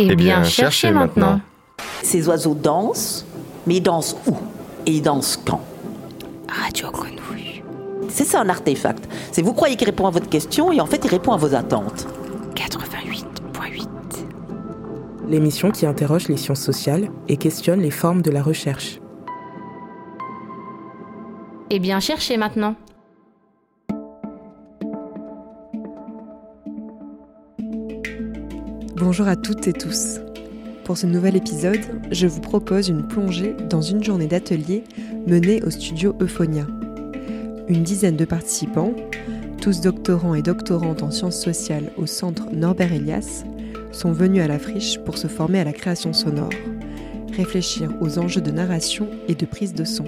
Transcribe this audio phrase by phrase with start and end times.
[0.00, 1.40] Eh bien, cherchez maintenant.
[2.02, 3.26] Ces oiseaux dansent,
[3.66, 4.36] mais ils dansent où
[4.86, 5.60] Et ils dansent quand?
[6.48, 7.62] Radio Grenouille.
[8.08, 9.08] C'est ça un artefact.
[9.32, 11.54] C'est vous croyez qu'il répond à votre question et en fait il répond à vos
[11.54, 12.06] attentes.
[12.54, 13.86] 88.8.
[15.28, 19.00] L'émission qui interroge les sciences sociales et questionne les formes de la recherche.
[21.70, 22.76] Eh bien, cherchez maintenant.
[29.10, 30.20] Bonjour à toutes et tous.
[30.84, 31.80] Pour ce nouvel épisode,
[32.10, 34.84] je vous propose une plongée dans une journée d'atelier
[35.26, 36.66] menée au studio Euphonia.
[37.68, 38.92] Une dizaine de participants,
[39.62, 43.44] tous doctorants et doctorantes en sciences sociales au centre Norbert Elias,
[43.92, 46.52] sont venus à la friche pour se former à la création sonore,
[47.34, 50.04] réfléchir aux enjeux de narration et de prise de son.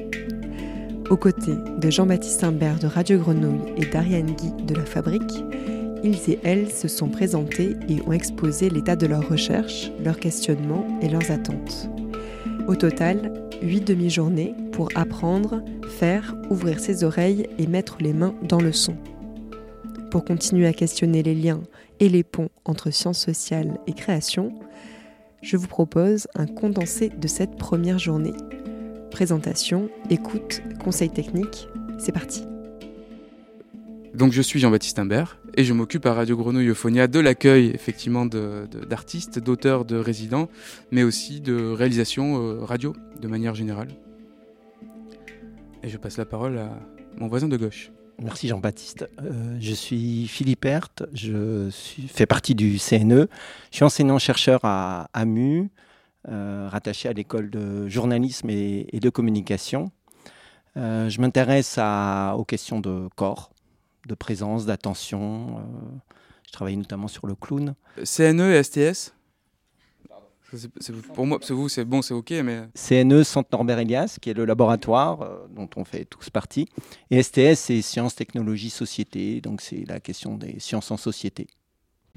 [1.08, 5.42] Aux côtés de Jean-Baptiste Imbert de Radio Grenouille et d'Ariane Guy de La Fabrique,
[6.02, 10.86] ils et elles se sont présentés et ont exposé l'état de leurs recherches, leurs questionnements
[11.02, 11.88] et leurs attentes.
[12.66, 18.60] Au total, huit demi-journées pour apprendre, faire, ouvrir ses oreilles et mettre les mains dans
[18.60, 18.96] le son.
[20.10, 21.60] Pour continuer à questionner les liens
[22.00, 24.54] et les ponts entre sciences sociales et création,
[25.42, 28.34] je vous propose un condensé de cette première journée.
[29.10, 32.44] Présentation, écoute, conseil technique, c'est parti.
[34.14, 38.24] Donc je suis Jean-Baptiste Imbert et je m'occupe à Radio Grenouille Euphonia de l'accueil effectivement
[38.24, 40.48] d'artistes, d'auteurs, de résidents,
[40.90, 43.88] mais aussi de réalisation euh, radio de manière générale.
[45.82, 46.70] Et je passe la parole à
[47.18, 47.90] mon voisin de gauche.
[48.22, 49.06] Merci Jean-Baptiste.
[49.20, 51.68] Euh, je suis Philippe Hert, je
[52.08, 53.28] fais partie du CNE.
[53.70, 55.70] Je suis enseignant-chercheur à AMU,
[56.30, 59.92] euh, rattaché à l'école de journalisme et, de communication.
[60.74, 63.50] je m'intéresse aux questions de corps,
[64.06, 65.58] de présence, d'attention.
[65.58, 65.62] Euh,
[66.46, 67.74] je travaille notamment sur le clown.
[68.04, 69.14] CNE et STS
[71.14, 72.62] pour moi, c'est vous, c'est bon, c'est ok, mais...
[72.74, 76.68] CNE, Centre Norbert Elias, qui est le laboratoire euh, dont on fait tous partie.
[77.10, 81.46] Et STS, c'est Sciences, Technologies, Société, donc c'est la question des sciences en société.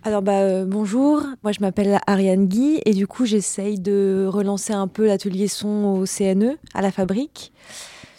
[0.04, 4.74] Alors bah, euh, bonjour, moi je m'appelle Ariane Guy et du coup j'essaye de relancer
[4.74, 7.54] un peu l'atelier son au CNE, à la fabrique.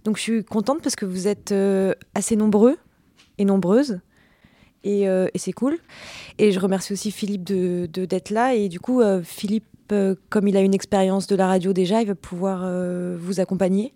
[0.04, 1.54] Donc je suis contente parce que vous êtes
[2.14, 2.78] assez nombreux
[3.39, 4.00] et nombreuses.
[4.84, 5.78] Et, euh, et c'est cool.
[6.39, 8.55] Et je remercie aussi Philippe de, d'être là.
[8.55, 12.03] Et du coup, euh, Philippe, euh, comme il a une expérience de la radio déjà,
[12.03, 12.71] il va pouvoir
[13.19, 13.95] vous accompagner.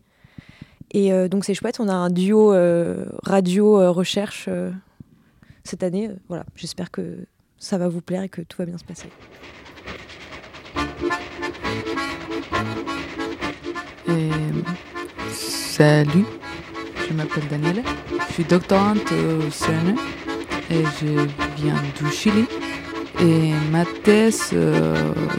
[0.93, 2.55] Et donc c'est chouette, on a un duo
[3.23, 4.49] radio-recherche
[5.63, 6.11] cette année.
[6.29, 7.27] voilà, j'espère que
[7.59, 9.09] ça va vous plaire et que tout va bien se passer.
[15.79, 16.25] salut,
[17.09, 17.83] je m'appelle Daniela,
[18.29, 19.95] je suis doctorante au CNE
[20.71, 22.45] et je viens du Chili.
[23.21, 24.95] Et ma thèse, euh,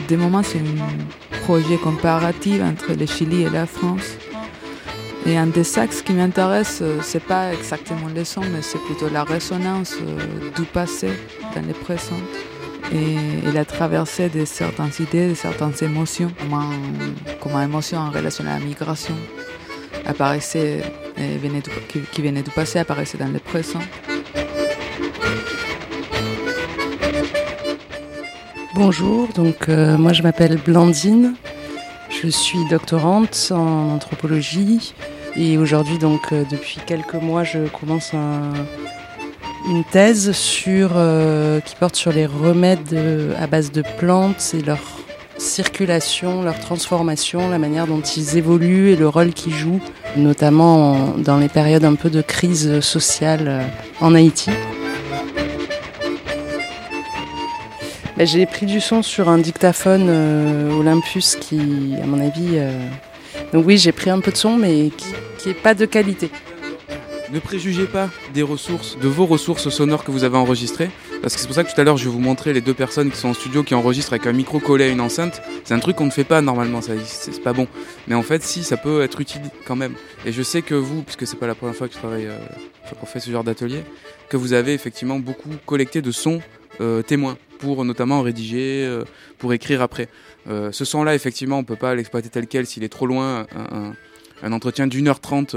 [0.08, 4.18] des moments, c'est un projet comparatif entre le Chili et la France.
[5.26, 9.10] Et un des axes qui m'intéresse, euh, c'est pas exactement les sons, mais c'est plutôt
[9.10, 11.10] la résonance euh, du passé
[11.56, 12.20] dans le présent
[12.92, 16.70] et, la traversée de certaines idées, de certaines émotions, comment,
[17.42, 19.16] comment émotion en relation à la migration
[20.06, 20.82] apparaissait,
[21.20, 21.62] venait
[22.12, 23.80] qui, venait du passé apparaissait dans le présent.
[28.76, 31.34] Bonjour, donc euh, moi je m'appelle Blandine,
[32.10, 34.94] je suis doctorante en anthropologie
[35.36, 41.96] et aujourd'hui donc euh, depuis quelques mois je commence une thèse sur, euh, qui porte
[41.96, 42.98] sur les remèdes
[43.38, 44.99] à base de plantes et leur
[45.40, 49.82] circulation, leur transformation, la manière dont ils évoluent et le rôle qu'ils jouent,
[50.16, 53.62] notamment dans les périodes un peu de crise sociale euh,
[54.02, 54.52] en Haïti.
[58.18, 62.72] Ben, j'ai pris du son sur un dictaphone euh, Olympus qui, à mon avis, euh,
[63.54, 64.92] donc oui, j'ai pris un peu de son, mais
[65.38, 66.30] qui n'est pas de qualité.
[67.32, 70.90] Ne préjugez pas des ressources, de vos ressources sonores que vous avez enregistrées.
[71.22, 72.74] Parce que c'est pour ça que tout à l'heure je vais vous montrer les deux
[72.74, 75.42] personnes qui sont en studio qui enregistrent avec un micro collé à une enceinte.
[75.64, 77.68] C'est un truc qu'on ne fait pas normalement, c'est pas bon.
[78.08, 79.94] Mais en fait, si, ça peut être utile quand même.
[80.26, 82.38] Et je sais que vous, puisque c'est pas la première fois que je travaille, euh,
[83.00, 83.84] qu'on fait ce genre d'atelier,
[84.30, 86.42] que vous avez effectivement beaucoup collecté de sons
[86.82, 89.04] euh, témoins pour notamment rédiger, euh,
[89.38, 90.08] pour écrire après.
[90.50, 93.46] Euh, ce son-là, effectivement, on peut pas l'exploiter tel quel s'il est trop loin.
[93.56, 93.94] Un,
[94.42, 95.56] un entretien d'une heure trente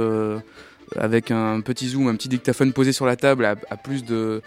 [0.97, 4.43] avec un petit zoom, un petit dictaphone posé sur la table à, plus de,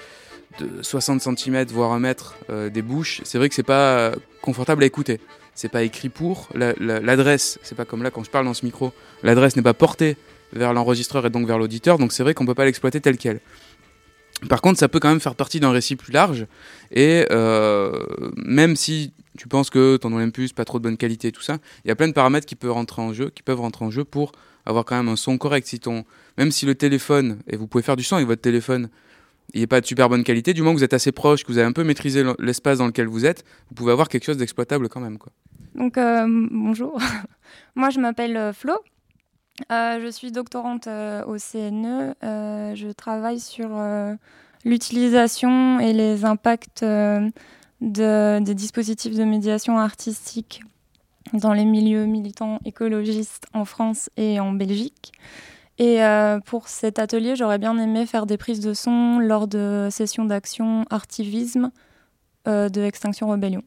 [0.82, 4.86] 60 cm, voire un mètre euh, des bouches, c'est vrai que c'est pas confortable à
[4.86, 5.20] écouter.
[5.54, 6.50] C'est pas écrit pour.
[6.54, 8.94] L'adresse, c'est pas comme là quand je parle dans ce micro,
[9.24, 10.18] l'adresse n'est pas portée
[10.54, 13.40] vers l'enregistreur et donc vers l'auditeur, donc c'est vrai qu'on peut pas l'exploiter tel quel.
[14.50, 16.46] Par contre, ça peut quand même faire partie d'un récit plus large.
[16.92, 18.06] Et euh,
[18.36, 21.88] même si tu penses que ton Olympus, pas trop de bonne qualité, tout ça, il
[21.88, 24.04] y a plein de paramètres qui peuvent rentrer en jeu, qui peuvent rentrer en jeu
[24.04, 24.34] pour
[24.66, 25.68] avoir quand même un son correct.
[25.68, 26.06] Si ton,
[26.38, 28.90] même si le téléphone, et vous pouvez faire du son avec votre téléphone,
[29.54, 31.52] il n'est pas de super bonne qualité, du moment que vous êtes assez proche, que
[31.52, 34.38] vous avez un peu maîtrisé l'espace dans lequel vous êtes, vous pouvez avoir quelque chose
[34.38, 35.18] d'exploitable quand même.
[35.18, 35.32] Quoi.
[35.76, 37.00] Donc, euh, bonjour.
[37.76, 38.74] Moi, je m'appelle euh, Flo.
[39.72, 42.16] Euh, je suis doctorante au CNE.
[42.22, 43.70] je travaille sur
[44.66, 50.62] l'utilisation et les impacts de, des dispositifs de médiation artistique
[51.34, 55.12] dans les milieux militants écologistes en France et en Belgique.
[55.78, 56.00] Et
[56.46, 60.86] pour cet atelier, j'aurais bien aimé faire des prises de son lors de sessions d'action
[60.90, 61.72] artivisme
[62.46, 63.62] de Extinction Rebellion.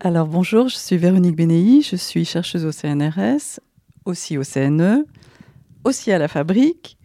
[0.00, 3.60] Alors bonjour, je suis Véronique Bénéi, je suis chercheuse au CNRS,
[4.04, 5.06] aussi au CNE,
[5.84, 6.98] aussi à la fabrique,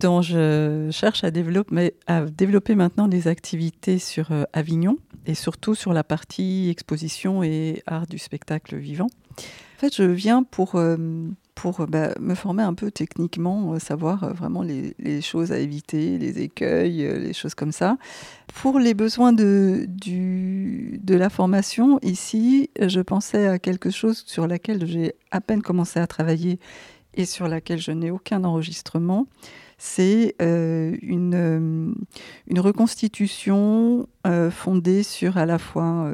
[0.00, 6.04] dont je cherche à développer, maintenant des activités sur euh, Avignon et surtout sur la
[6.04, 9.08] partie exposition et art du spectacle vivant.
[9.38, 10.96] En fait, je viens pour euh,
[11.54, 16.18] pour bah, me former un peu techniquement, euh, savoir euh, vraiment les, choses à éviter,
[16.18, 17.96] les écueils, euh, les choses comme ça.
[18.54, 24.86] Pour les besoins de, de la formation, ici, je pensais à quelque chose sur laquelle
[24.86, 26.58] j'ai à peine commencé à travailler
[27.14, 29.26] et sur laquelle je n'ai aucun enregistrement.
[29.78, 31.94] C'est une,
[32.46, 34.08] une reconstitution
[34.50, 36.10] fondée sur à la fois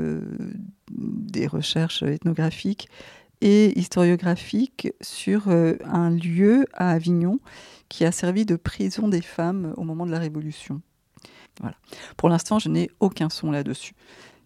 [0.90, 2.88] des recherches ethnographiques
[3.40, 7.40] et historiographique sur euh, un lieu à Avignon
[7.88, 10.80] qui a servi de prison des femmes au moment de la Révolution.
[11.60, 11.76] Voilà.
[12.16, 13.94] Pour l'instant, je n'ai aucun son là-dessus.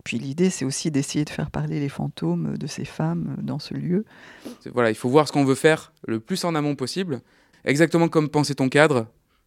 [0.05, 3.75] Puis l'idée, c'est aussi d'essayer de faire parler les fantômes de ces femmes dans ce
[3.75, 4.05] lieu.
[4.73, 7.21] Voilà, il faut voir ce qu'on veut faire le plus en amont possible.
[7.65, 9.07] Exactement comme penser ton cadre,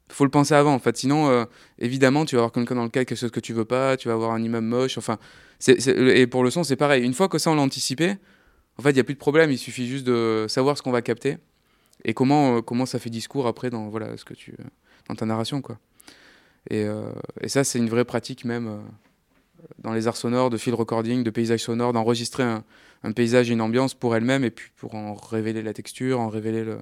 [0.10, 0.74] faut le penser avant.
[0.74, 1.46] En fait, sinon, euh,
[1.80, 4.08] évidemment, tu vas avoir quelqu'un dans le cadre quelque chose que tu veux pas, tu
[4.08, 4.98] vas avoir un immeuble moche.
[4.98, 5.18] Enfin,
[5.68, 7.04] et pour le son, c'est pareil.
[7.04, 8.16] Une fois que ça on l'a anticipé,
[8.78, 10.92] en fait, il n'y a plus de problème, il suffit juste de savoir ce qu'on
[10.92, 11.38] va capter
[12.06, 14.56] et comment, euh, comment ça fait discours après dans, voilà, ce que tu,
[15.10, 15.62] dans ta narration.
[15.62, 15.80] Quoi.
[16.70, 17.12] Et, euh,
[17.48, 18.82] ça, c'est une vraie pratique même
[19.80, 22.64] dans les arts sonores, de field recording, de paysage sonore, d'enregistrer un,
[23.16, 26.64] paysage et une ambiance pour elle-même et puis pour en révéler la texture, en révéler
[26.64, 26.78] le,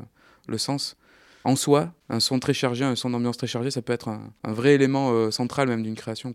[0.48, 0.98] le, sens.
[1.46, 4.34] En soi, un son très chargé, un son d'ambiance très chargé, ça peut être un,
[4.44, 6.34] vrai élément central même d'une création.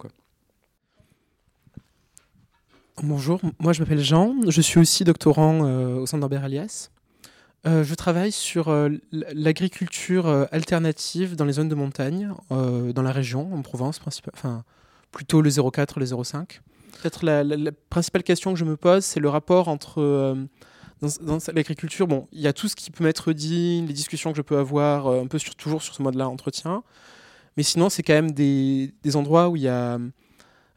[3.02, 6.90] Bonjour, moi je m'appelle Jean, je suis aussi doctorant euh, au Centre Norbert Elias.
[7.66, 13.54] Euh, je travaille sur euh, l'agriculture alternative dans les zones de montagne, dans la région,
[13.54, 14.00] en Provence,
[14.34, 14.64] enfin,
[15.12, 16.60] plutôt le 04, le 05.
[17.00, 20.36] Peut-être la, principale question que je me pose, c'est le rapport entre
[21.00, 22.06] dans, l'agriculture.
[22.06, 24.58] Bon, il y a tout ce qui peut m'être dit, les discussions que je peux
[24.58, 26.82] avoir, un peu toujours sur ce mode-là, entretien.
[27.56, 29.98] Mais sinon, c'est quand même des, endroits où il a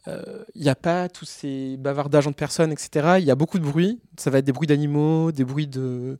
[0.06, 3.16] il euh, n'y a pas tous ces bavardages entre personnes, etc.
[3.20, 4.02] Il y a beaucoup de bruit.
[4.18, 6.18] Ça va être des bruits d'animaux, des bruits de,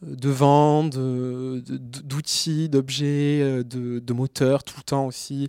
[0.00, 5.48] de vent, d'outils, d'objets, euh, de, moteurs, tout le temps aussi.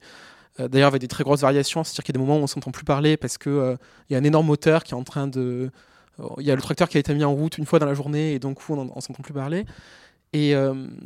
[0.60, 2.44] Euh, d'ailleurs, avec des très grosses variations, c'est-à-dire qu'il y a des moments où on
[2.44, 3.78] ne s'entend plus parler parce qu'il
[4.10, 5.72] il y a un énorme moteur qui est en train de.
[6.40, 7.94] Il y a le tracteur qui a été mis en route une fois dans la
[7.94, 9.66] journée et donc on ne s'entend plus parler.
[10.32, 10.54] Et,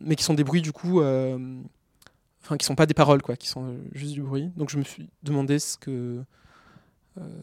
[0.02, 3.48] mais qui sont des bruits du coup enfin qui sont pas des paroles quoi, qui
[3.48, 4.52] sont juste du bruit.
[4.58, 6.24] Donc je me suis demandé ce que
[7.18, 7.42] euh,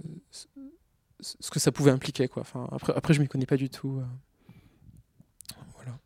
[1.20, 2.28] ce que ça pouvait impliquer.
[2.28, 2.42] Quoi.
[2.42, 4.00] Enfin, après, après, je m'y connais pas du tout.
[4.00, 5.54] Euh.
[5.74, 5.98] Voilà.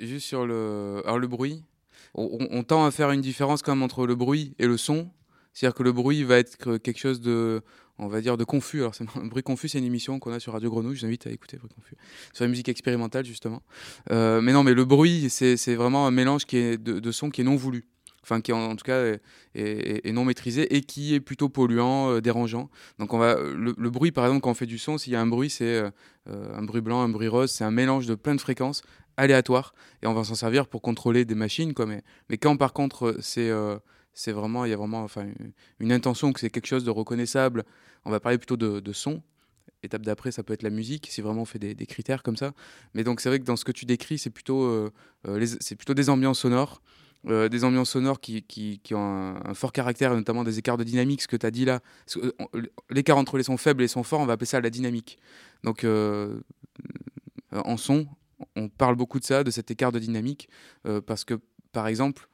[0.00, 1.64] Juste sur le, Alors, le bruit,
[2.14, 5.10] on, tend à faire une différence quand même entre le bruit et le son.
[5.52, 7.62] C'est-à-dire que le bruit va être quelque chose de,
[7.98, 8.80] on va dire, de confus.
[8.80, 10.96] Alors, bruit confus, c'est une émission qu'on a sur Radio Grenouille.
[10.96, 11.96] Je vous invite à écouter Bruit confus
[12.32, 13.62] sur la musique expérimentale justement.
[14.10, 17.40] Euh, mais non, mais le bruit, c'est vraiment un mélange qui est de, sons qui
[17.40, 17.84] est non voulu
[18.24, 19.16] enfin qui en, tout cas
[19.54, 22.68] est, non maîtrisé et qui est plutôt polluant, euh, dérangeant.
[22.98, 25.20] Donc on va le, bruit par exemple quand on fait du son, s'il y a
[25.20, 25.90] un bruit, c'est euh,
[26.26, 28.82] un bruit blanc, un bruit rose, c'est un mélange de plein de fréquences
[29.16, 31.86] aléatoires et on va s'en servir pour contrôler des machines quoi.
[31.86, 33.50] Mais quand par contre c'est
[34.18, 35.26] c'est vraiment il y a vraiment enfin
[35.78, 37.64] une, intention que c'est quelque chose de reconnaissable,
[38.04, 39.22] on va parler plutôt de, son
[39.82, 42.52] étape d'après, ça peut être la musique, si vraiment on fait des, critères comme ça.
[42.94, 44.90] Mais donc c'est vrai que dans ce que tu décris, c'est plutôt,
[45.60, 46.82] c'est plutôt des ambiances sonores
[47.26, 50.84] euh, des ambiances sonores qui, qui, qui ont un, fort caractère, notamment des écarts de
[50.84, 51.80] dynamique, ce que tu as dit là.
[52.16, 52.30] Euh,
[52.90, 55.18] l'écart entre les sons faibles et les sons forts, on va appeler ça la dynamique.
[55.64, 56.40] Donc, euh,
[57.52, 58.06] en son,
[58.54, 60.48] on parle beaucoup de ça, de cet écart de dynamique,
[61.06, 61.40] parce que,
[61.72, 62.27] par exemple,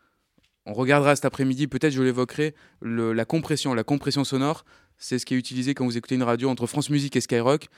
[0.66, 3.74] on regardera cet après-midi, peut-être je l'évoquerai, la compression.
[3.74, 4.64] La compression sonore,
[4.98, 7.68] c'est ce qui est utilisé quand vous écoutez une radio entre France Musique et Skyrock.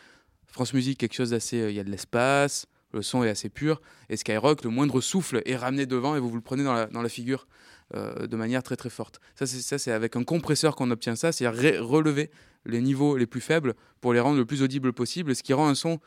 [0.46, 1.58] France Musique, quelque chose d'assez.
[1.68, 3.80] Il y a de l'espace, le son est assez pur.
[4.08, 7.08] Et Skyrock, le moindre souffle est ramené devant et vous vous le prenez dans la,
[7.08, 7.46] figure.
[7.94, 9.20] euh, de manière très très forte.
[9.36, 12.30] Ça, c'est avec un compresseur qu'on obtient ça, c'est-à-dire relever
[12.64, 15.68] les niveaux les plus faibles pour les rendre le plus audible possible, ce qui rend
[15.68, 16.00] un son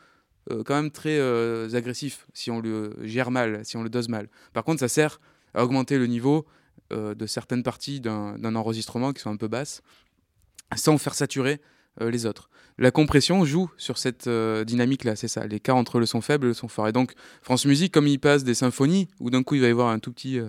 [0.50, 4.08] euh, quand même très euh, agressif si on le gère mal, si on le dose
[4.08, 4.28] mal.
[4.52, 5.20] Par contre, ça sert
[5.54, 6.46] à augmenter le niveau
[6.90, 9.82] de certaines parties d'un enregistrement qui sont un peu basses,
[10.76, 11.60] sans faire saturer
[12.00, 12.50] les autres.
[12.78, 16.54] La compression joue sur cette dynamique-là, c'est ça, l'écart entre le son faible et le
[16.54, 16.88] son fort.
[16.88, 19.70] Et donc, France Musique, comme il passe des symphonies, où d'un coup il va y
[19.70, 20.40] avoir un tout petit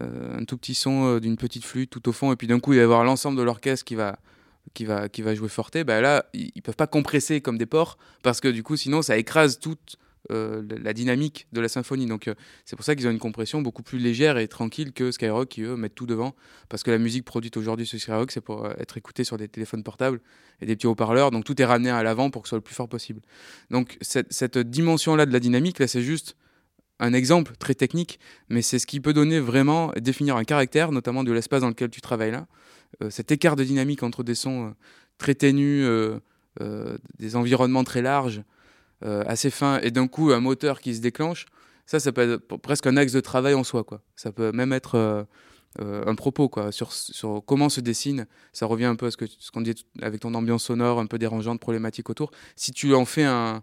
[0.00, 2.60] euh, un tout petit son euh, d'une petite flûte tout au fond, et puis d'un
[2.60, 4.20] coup il va y avoir l'ensemble de l'orchestre qui va,
[4.72, 7.66] qui va, qui va jouer forté, bah là, ils, ne peuvent pas compresser comme des
[7.66, 9.96] porcs, parce que du coup, sinon, ça écrase toute
[10.30, 12.06] euh, la dynamique de la symphonie.
[12.06, 12.30] Donc,
[12.64, 15.62] c'est pour ça qu'ils ont une compression beaucoup plus légère et tranquille que Skyrock, qui
[15.62, 16.34] eux mettent tout devant,
[16.68, 19.82] parce que la musique produite aujourd'hui sur Skyrock, c'est pour être écoutée sur des téléphones
[19.82, 20.20] portables
[20.60, 22.62] et des petits haut-parleurs, donc tout est ramené à l'avant pour que ce soit le
[22.62, 23.20] plus fort possible.
[23.70, 26.36] Donc, cette, cette dimension-là de la dynamique, là, c'est juste
[27.00, 31.24] un exemple très technique, mais c'est ce qui peut donner vraiment, définir un caractère, notamment
[31.24, 32.46] de l'espace dans lequel tu travailles là.
[33.02, 34.70] Euh, cet écart de dynamique entre des sons euh,
[35.18, 38.42] très ténus, euh, des environnements très larges,
[39.02, 41.46] assez fins, et d'un coup un moteur qui se déclenche,
[41.86, 43.82] ça, ça peut être presque un axe de travail en soi.
[43.84, 44.02] Quoi.
[44.14, 45.26] Ça peut même être
[45.78, 48.26] un propos quoi, sur, sur, comment se dessine.
[48.52, 51.06] Ça revient un peu à ce qu'on ce qu'on dit avec ton ambiance sonore un
[51.06, 52.30] peu dérangeante, problématique autour.
[52.56, 53.62] Si tu en fais un,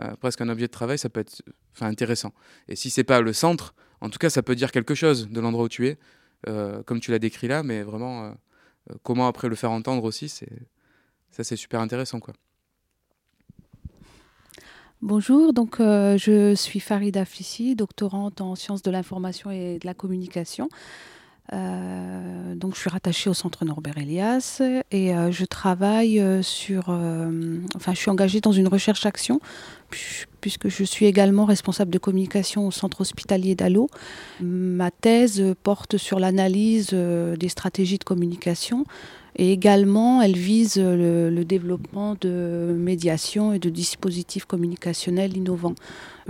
[0.00, 1.42] euh, presque un objet de travail, ça peut être
[1.80, 2.32] intéressant.
[2.68, 5.40] Et si c'est pas le centre, en tout cas, ça peut dire quelque chose de
[5.40, 5.98] l'endroit où tu es,
[6.48, 8.32] euh, comme tu l'as décrit là, mais vraiment, euh,
[9.02, 12.20] comment après le faire entendre aussi, ça c'est super intéressant.
[12.20, 12.34] quoi.
[15.06, 20.68] Bonjour, donc je suis Farida Fissi, doctorante en sciences de l'information et de la communication.
[21.52, 24.60] Euh, donc je suis rattachée au centre Norbert Elias
[24.90, 29.40] et euh, je travaille euh, sur, enfin je suis engagée dans une recherche-action
[30.40, 33.88] puisque je suis également responsable de communication au centre hospitalier d'Allo.
[34.40, 38.84] Ma thèse porte sur l'analyse des stratégies de communication
[39.38, 45.74] et également, elle vise le, développement de médiation et de dispositifs communicationnels innovants.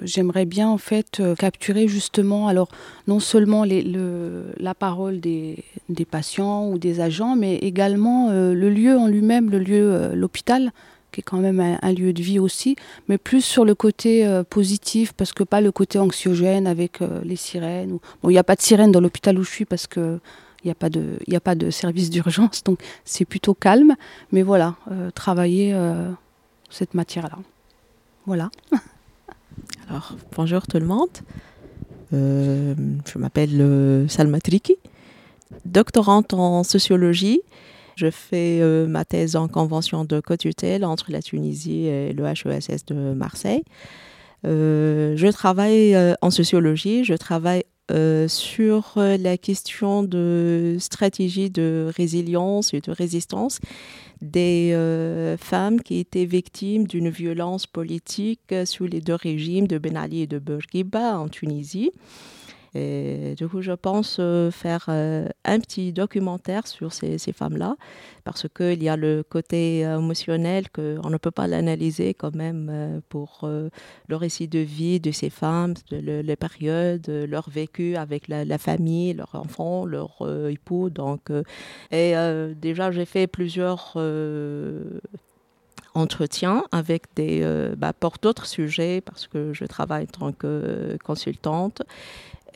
[0.03, 2.69] J'aimerais bien en fait euh, capturer justement, alors
[3.07, 8.99] non seulement la parole des, des, patients ou des agents, mais également euh, le lieu
[8.99, 10.73] en lui-même, le lieu, euh, l'hôpital,
[11.13, 12.77] qui est quand même un, lieu de vie aussi,
[13.09, 17.99] mais plus sur le côté positif, parce que pas le côté anxiogène avec les sirènes.
[18.23, 20.19] Bon, il n'y a pas de sirène dans l'hôpital où je suis parce que
[20.67, 23.95] il n'y a, pas de, a pas de service d'urgence, donc c'est plutôt calme.
[24.33, 26.11] Mais voilà, euh, travailler euh,
[26.71, 27.39] cette matière-là.
[28.27, 28.51] Voilà.
[29.89, 31.11] Alors, bonjour tout le monde.
[32.13, 32.75] Euh,
[33.07, 34.75] je m'appelle Salma Triki,
[35.65, 37.43] doctorante en sociologie.
[37.95, 43.15] Je fais ma thèse en convention de co-tutelle entre la Tunisie et le HESS de
[43.15, 43.63] Marseille.
[44.45, 52.75] je travaille en sociologie, je travaille euh, sur euh, la question de stratégie de résilience
[52.75, 53.61] et de résistance
[54.21, 59.97] des euh, femmes qui étaient victimes d'une violence politique sous les deux régimes de Ben
[59.97, 61.93] Ali et de Bourguiba en Tunisie.
[63.37, 67.77] Du coup, je pense euh, faire euh, un petit documentaire sur ces, femmes-là,
[68.25, 73.03] parce qu'il y a le côté euh, émotionnel qu'on ne peut pas l'analyser quand même
[73.09, 73.49] pour
[74.09, 79.35] le récit de vie de ces femmes, les périodes, leur vécu avec la, famille, leurs
[79.35, 80.19] enfants, leurs
[80.49, 80.89] époux.
[80.91, 81.31] Donc,
[81.91, 82.15] et
[82.57, 83.97] déjà, j'ai fait plusieurs
[85.95, 87.45] entretiens avec des
[87.77, 91.83] bah, pour d'autres sujets parce que je travaille en tant que consultante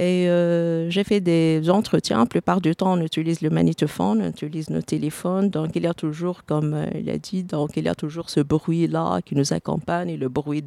[0.00, 2.21] et euh, j'ai fait des entretiens.
[2.21, 5.50] La plupart du temps, on utilise le magnétophone, on utilise nos téléphones.
[5.50, 8.30] Donc, il y a toujours, comme euh, il a dit, donc il y a toujours
[8.30, 10.64] ce bruit-là qui nous accompagne, le bruit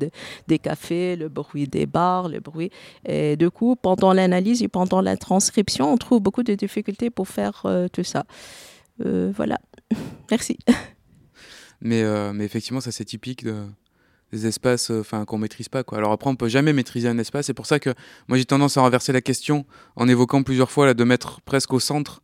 [0.47, 2.69] des cafés, le bruit des bars, le bruit.
[3.07, 7.27] Et du coup, pendant l'analyse et pendant la transcription, on trouve beaucoup de difficultés pour
[7.27, 8.25] faire euh, tout ça.
[8.99, 9.57] voilà.
[10.29, 10.59] Merci.
[11.81, 13.65] Mais, mais effectivement, ça c'est typique de,
[14.33, 15.99] des espaces euh, enfin qu'on maîtrise pas quoi.
[15.99, 17.91] Alors après on peut jamais maîtriser un espace, c'est pour ça que
[18.27, 21.73] moi j'ai tendance à renverser la question en évoquant plusieurs fois là, de mettre presque
[21.73, 22.21] au centre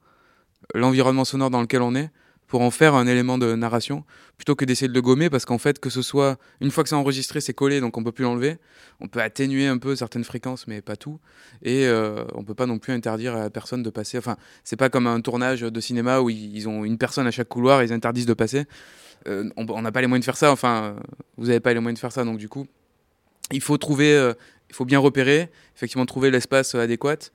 [0.74, 2.10] l'environnement sonore dans lequel on est
[2.48, 4.04] pour en faire un élément de narration
[4.38, 6.90] plutôt que d'essayer de le gommer parce qu'en fait que ce soit une fois que
[6.90, 8.58] c'est enregistré c'est collé donc on peut plus l'enlever.
[9.00, 11.20] On peut atténuer un peu certaines fréquences mais pas tout.
[11.62, 14.18] Et euh, on peut pas non plus interdire à la personne de passer.
[14.18, 17.50] Enfin c'est pas comme un tournage de cinéma où ils ont une personne à chaque
[17.50, 18.66] couloir et ils interdisent de passer
[19.28, 20.52] euh, on n'a pas les moyens de faire ça.
[20.52, 20.96] Enfin,
[21.38, 22.24] vous n'avez pas les moyens de faire ça.
[22.24, 22.68] Donc, du coup,
[23.52, 24.34] il faut trouver, euh,
[24.70, 27.32] il faut bien repérer, effectivement, trouver l'espace adéquat.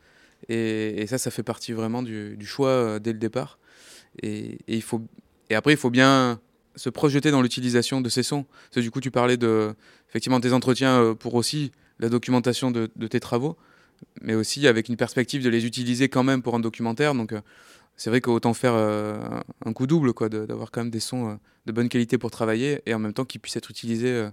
[0.48, 3.58] Et, ça, ça fait partie vraiment du, choix euh, dès le départ.
[4.22, 5.02] Et, il faut,
[5.50, 6.40] et après, il faut bien
[6.76, 8.44] se projeter dans l'utilisation de ces sons.
[8.44, 9.74] Parce que, du coup, tu parlais de
[10.08, 13.56] effectivement tes entretiens pour aussi la documentation de, tes travaux.
[14.20, 17.14] mais aussi avec une perspective de les utiliser quand même pour un documentaire.
[17.14, 17.32] Donc
[17.96, 21.88] c'est vrai qu'autant faire un coup double, quoi, d'avoir quand même des sons de bonne
[21.88, 24.28] qualité pour travailler et en même temps qu'ils puissent être utilisés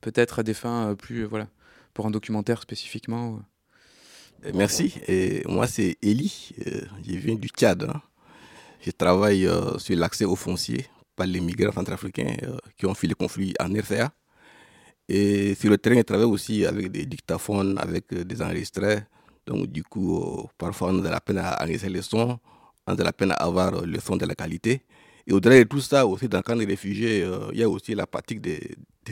[0.00, 1.48] peut-être à des fins plus, voilà,
[1.94, 3.40] pour un documentaire spécifiquement.
[4.54, 4.94] Merci.
[5.08, 6.54] Et moi, c'est Eli.
[7.04, 7.82] Je viens du Tchad.
[7.84, 8.00] Hein.
[8.80, 10.86] Je travaille sur l'accès aux fonciers
[11.16, 12.36] par les migrants centrafricains
[12.76, 14.12] qui ont fui les conflits en RCA.
[15.08, 19.00] Et sur le terrain, je travaille aussi avec des dictaphones, avec des enregistrés.
[19.46, 22.38] Donc, du coup, parfois, on a la peine à enregistrer les sons, on
[22.88, 24.82] a de la peine à avoir le son de la qualité.
[25.28, 27.68] Et au-delà de tout ça, aussi dans le camp des réfugiés, euh, il y a
[27.68, 28.58] aussi la pratique de,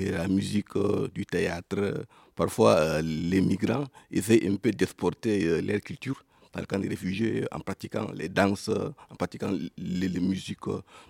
[0.01, 2.07] la musique, euh, du théâtre.
[2.35, 7.45] Parfois, euh, les migrants essaient un peu d'exporter leur culture dans le camp des réfugiés
[7.53, 10.57] en pratiquant les danses, en pratiquant les, musiques.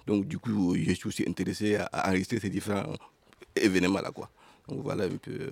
[0.08, 2.92] Donc, du coup, je suis aussi intéressé à, enregistrer ces différents
[3.54, 4.10] événements-là.
[4.10, 4.28] Quoi.
[4.66, 5.50] Donc, voilà un peu.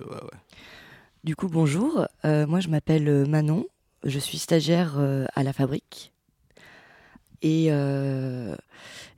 [1.23, 2.05] Du coup, bonjour.
[2.25, 3.65] moi, je m'appelle Manon.
[4.03, 4.99] Je suis stagiaire
[5.33, 6.11] à la fabrique.
[7.47, 7.69] Et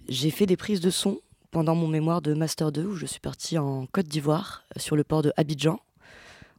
[0.10, 1.20] j'ai fait des prises de son
[1.52, 4.96] pendant mon mémoire de Master 2 où je suis partie en Côte d'Ivoire euh, sur
[4.96, 5.80] le port de Abidjan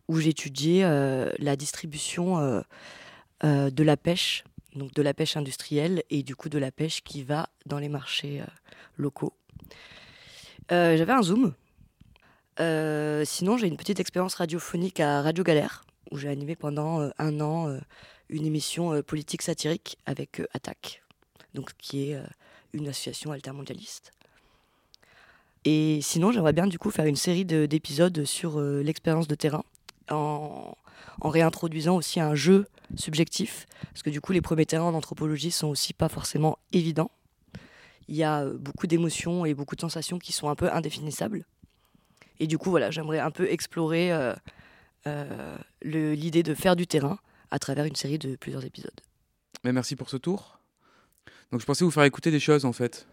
[0.08, 2.62] où j'étudiais euh, la distribution
[3.44, 4.44] euh, de la pêche,
[4.74, 7.88] donc de la pêche industrielle et du coup de la pêche qui va dans les
[7.88, 8.42] marchés
[8.96, 9.34] locaux.
[10.70, 11.54] J'avais un zoom.
[13.24, 17.78] sinon, j'ai une petite expérience radiophonique à Radio Galère où j'ai animé pendant un an
[18.30, 21.02] une émission politique satirique avec Attaque,
[21.54, 22.20] donc qui est
[22.72, 24.12] une association altermondialiste.
[25.64, 29.64] Et sinon, j'aimerais bien du coup faire une série d'épisodes sur euh, l'expérience de terrain,
[30.10, 30.74] en,
[31.22, 35.66] réintroduisant aussi un jeu subjectif, parce que du coup, les premiers terrains en anthropologie sont
[35.68, 37.10] aussi pas forcément évidents.
[38.08, 41.44] Il y a euh, beaucoup d'émotions et beaucoup de sensations qui sont un peu indéfinissables.
[42.40, 44.10] Et du coup, voilà, j'aimerais un peu explorer
[45.06, 47.18] euh, l'idée de faire du terrain
[47.50, 49.00] à travers une série de plusieurs épisodes.
[49.64, 50.57] Mais merci pour ce tour.
[51.50, 53.06] Donc je pensais vous faire écouter des choses en fait.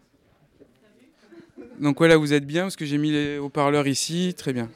[1.80, 4.70] Donc voilà, vous êtes bien parce que j'ai mis les haut-parleurs ici, très bien.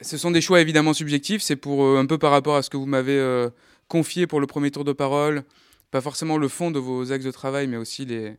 [0.00, 2.70] Ce sont des choix évidemment subjectifs, c'est pour euh, un peu par rapport à ce
[2.70, 3.50] que vous m'avez euh,
[3.88, 5.42] confié pour le premier tour de parole,
[5.90, 8.36] pas forcément le fond de vos axes de travail, mais aussi les,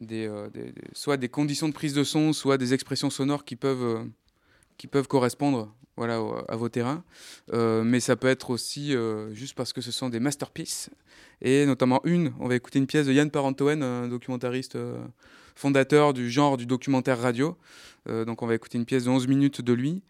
[0.00, 0.48] des, euh,
[0.92, 4.08] soit des conditions de prise de son, soit des expressions sonores qui peuvent,
[4.76, 7.04] qui peuvent correspondre voilà, à vos terrains.
[7.52, 8.94] mais ça peut être aussi
[9.32, 10.90] juste parce que ce sont des masterpieces
[11.42, 14.96] et notamment une, on va écouter une pièce de Yann Parentoen, un documentariste euh,
[15.56, 17.58] fondateur du genre du documentaire radio.
[18.08, 20.02] Euh, donc on va écouter une pièce de 11 minutes de lui.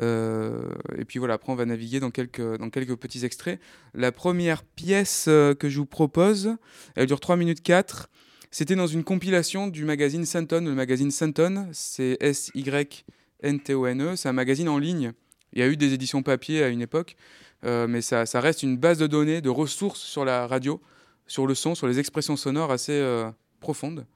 [0.00, 3.60] Euh, et puis voilà, après on va naviguer dans quelques, dans quelques petits extraits.
[3.94, 6.56] La première pièce que je vous propose,
[6.96, 8.08] elle dure 3 minutes 4.
[8.50, 10.64] C'était dans une compilation du magazine Santon.
[10.64, 14.16] Le magazine Santon, c'est S-Y-N-T-O-N-E.
[14.16, 15.12] C'est un magazine en ligne.
[15.52, 17.16] Il y a eu des éditions papier à une époque.
[17.64, 20.80] Euh, mais ça, reste une base de données, de ressources sur la radio,
[21.26, 24.06] sur le son, sur les expressions sonores assez euh, profondes.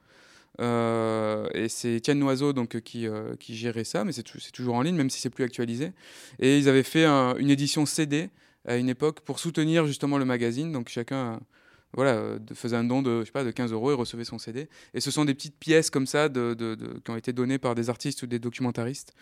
[0.59, 3.07] Euh, et c'est Étienne Noiseau donc, qui,
[3.49, 5.91] gérait ça, mais c'est toujours en ligne, même si c'est plus actualisé.
[6.39, 8.29] Et ils avaient fait une édition CD
[8.65, 10.71] à une époque pour soutenir justement le magazine.
[10.71, 11.39] Donc chacun
[11.93, 14.67] voilà, faisait un don de, je sais pas, de 15 euros et recevait son CD.
[14.93, 18.23] Et ce sont des petites pièces comme ça qui ont été données par des artistes
[18.23, 19.13] ou des documentaristes.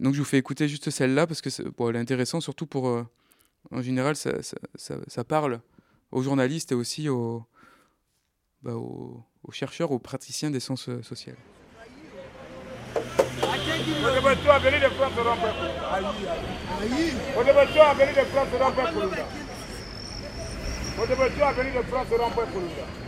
[0.00, 3.04] Donc je vous fais écouter juste celle-là parce que bon, est intéressante surtout pour
[3.70, 5.60] en général, ça, parle
[6.10, 7.44] aux journalistes et aussi aux,
[8.62, 8.72] bah,
[9.52, 11.36] chercheurs, aux praticiens des sciences euh, sociales.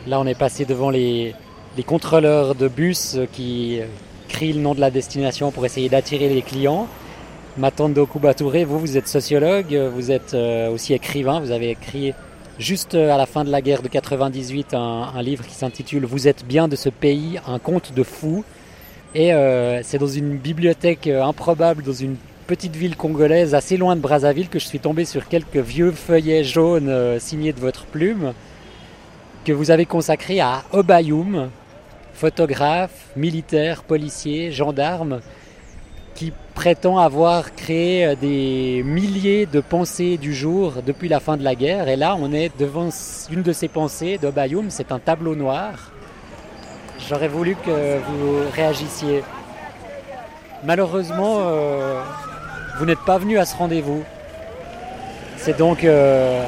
[0.06, 1.34] Là, on est passé devant les,
[1.76, 3.80] les contrôleurs de bus qui
[4.30, 6.86] crient le nom de la destination pour essayer d'attirer les clients.
[7.58, 12.14] Matando Kubature, vous, vous êtes sociologue, vous êtes euh, aussi écrivain, vous avez écrit
[12.58, 16.28] juste euh, à la fin de la guerre de 98 un, livre qui s'intitule Vous
[16.28, 18.44] êtes bien de ce pays, un conte de fou.
[19.14, 22.16] Et euh, c'est dans une bibliothèque improbable, dans une
[22.46, 26.44] petite ville congolaise assez loin de Brazzaville, que je suis tombé sur quelques vieux feuillets
[26.44, 28.32] jaunes signés de votre plume,
[29.44, 31.50] que vous avez consacrés à Obayoum,
[32.20, 35.20] photographe, militaire, policier, gendarme,
[36.14, 41.42] qui prétend avoir créé euh, des milliers de pensées du jour depuis la fin de
[41.42, 41.88] la guerre.
[41.88, 42.90] Et là, on est devant
[43.30, 45.92] une de ces pensées de Bayoum, c'est un tableau noir.
[47.08, 49.22] J'aurais voulu que vous réagissiez.
[50.62, 52.02] Malheureusement, euh,
[52.78, 54.04] vous n'êtes pas venu à ce rendez-vous.
[55.38, 56.44] C'est donc euh,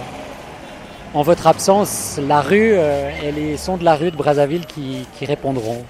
[1.14, 2.74] en votre absence la rue
[3.22, 5.84] et les sons de la rue de Brazzaville qui répondront.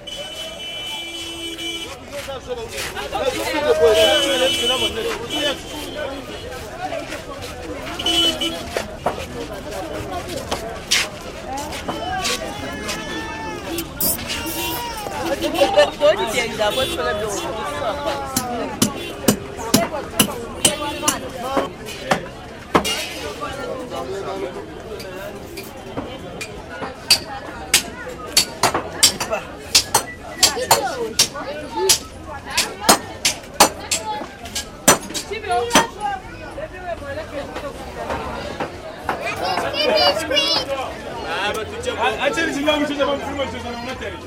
[42.21, 44.17] Acheni chingamu chechama mupfuma chechama munatari.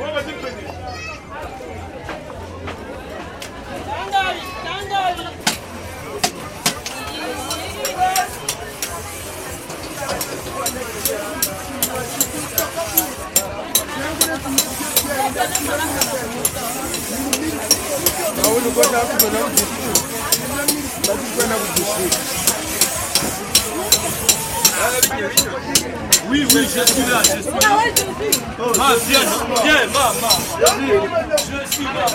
[0.00, 0.64] Wakatikwenzi.
[3.86, 5.26] Tangari, tangari.
[12.78, 13.15] Thank you.
[26.28, 27.76] Oui, oui, je suis là, je suis là.
[28.76, 29.20] Ma, viens,
[29.64, 30.32] viens, ma, ma.
[30.60, 32.06] Je suis là.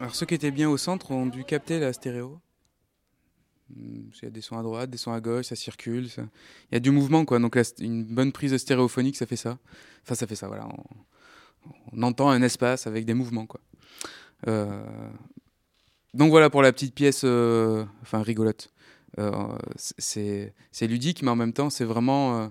[0.00, 2.40] Alors ceux qui étaient bien au centre ont dû capter la stéréo.
[3.68, 6.08] Hmm, Il y a des sons à droite, des sons à gauche, ça circule.
[6.16, 7.38] Il y a du mouvement, quoi.
[7.38, 9.58] Donc une bonne prise stéréophonique, ça fait ça.
[10.02, 10.66] Enfin, ça fait ça, voilà.
[11.92, 13.60] On, entend un espace avec des mouvements, quoi.
[14.48, 14.82] Euh,
[16.14, 18.72] Donc voilà pour la petite pièce, euh, enfin rigolote.
[19.18, 22.50] Euh, c'est ludique, mais en même temps, c'est vraiment,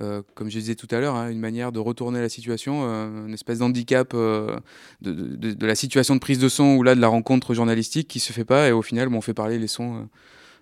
[0.00, 3.26] euh, comme je disais tout à l'heure, hein, une manière de retourner la situation, euh,
[3.26, 4.56] une espèce d'handicap euh,
[5.00, 8.32] de, la situation de prise de son ou là de la rencontre journalistique qui se
[8.32, 10.08] fait pas, et au final, bon, on fait parler les sons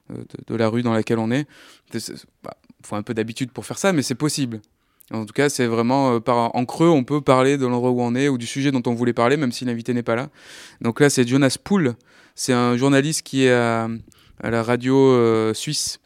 [0.09, 1.46] de, la rue dans laquelle on est.
[1.92, 2.01] Il
[2.83, 4.61] faut un peu d'habitude pour faire ça, mais c'est possible.
[5.12, 8.29] En tout cas, c'est vraiment en creux, on peut parler de l'endroit où on est
[8.29, 10.31] ou du sujet dont on voulait parler, même si l'invité n'est pas là.
[10.81, 11.94] Donc là, c'est Jonas Poul,
[12.35, 13.88] c'est un journaliste qui est à,
[14.42, 16.01] la radio suisse,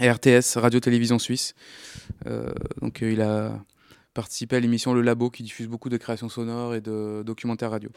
[0.00, 1.54] RTS, Radio-Télévision Suisse.
[2.26, 3.64] Euh, donc euh, il a
[4.14, 7.90] participé à l'émission Le Labo qui diffuse beaucoup de créations sonores et de documentaires radio.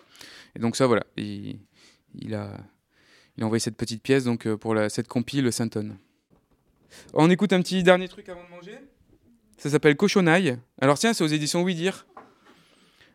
[0.56, 1.60] Et donc ça, voilà, il,
[2.34, 2.58] a,
[3.42, 5.98] envoyé cette petite pièce donc, euh, pour la, cette compile Saint-Ton.
[7.14, 8.78] On écoute un petit dernier truc avant de manger
[9.58, 10.58] ça s'appelle Cochonaille.
[10.82, 12.08] Alors tiens, c'est aux éditions Oui Dire.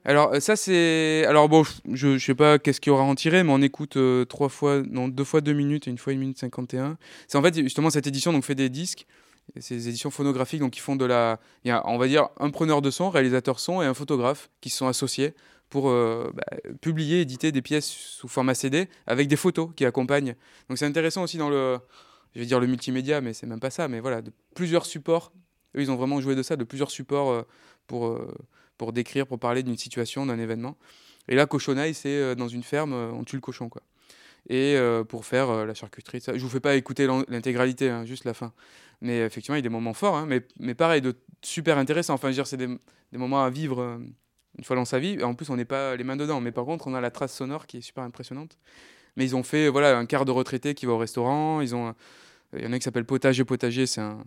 [0.04, 3.16] Alors ça c'est, alors bon, je, je sais pas qu'est-ce qu'il y aura à en
[3.16, 6.20] tirer, mais on écoute trois fois, non deux fois deux minutes et une fois une
[6.20, 6.98] minute 51.
[7.26, 9.08] C'est en fait justement cette édition donc fait des disques,
[9.54, 12.50] Des éditions phonographiques donc qui font de la, il y a on va dire un
[12.50, 15.34] preneur de son, réalisateur son et un photographe qui se sont associés
[15.70, 16.44] pour euh, bah,
[16.80, 20.34] publier, éditer des pièces sous format CD avec des photos qui accompagnent.
[20.68, 21.78] Donc c'est intéressant aussi dans le,
[22.34, 25.32] je vais dire le multimédia, mais c'est même pas ça, mais voilà, de plusieurs supports
[25.76, 27.42] eux, ils ont vraiment joué de ça, de plusieurs supports euh,
[27.86, 28.34] pour, euh,
[28.78, 30.76] pour décrire, pour parler d'une situation, d'un événement.
[31.28, 33.82] Et là, cochonaille, c'est dans une ferme, on tue le cochon, quoi.
[34.48, 36.36] Et euh, pour faire euh, la charcuterie, ça.
[36.36, 38.52] je vous fais pas écouter l'intégralité, hein, juste la fin.
[39.00, 40.28] Mais effectivement, il y a des moments forts, hein,
[40.58, 42.14] mais, pareil, de super intéressant.
[42.14, 42.68] Enfin, je veux dire, c'est des,
[43.12, 43.98] moments à vivre euh,
[44.56, 45.22] une fois dans sa vie.
[45.22, 46.40] En plus, on n'est pas les mains dedans.
[46.40, 48.56] Mais par contre, on a la trace sonore qui est super impressionnante.
[49.16, 51.60] Mais ils ont fait voilà, un quart de retraité qui va au restaurant.
[51.60, 51.94] Ils ont,
[52.54, 54.24] il y en a qui s'appelle Potager Potager, c'est un,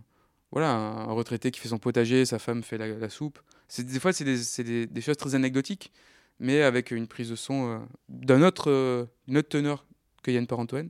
[0.52, 3.40] voilà, un retraité qui fait son potager, sa femme fait la, soupe.
[3.68, 5.92] C'est, des fois, c'est des, choses très anecdotiques,
[6.40, 7.78] mais avec une prise de son euh,
[8.10, 9.86] d'un autre, une autre teneur
[10.22, 10.90] que Yann Par-Antoine,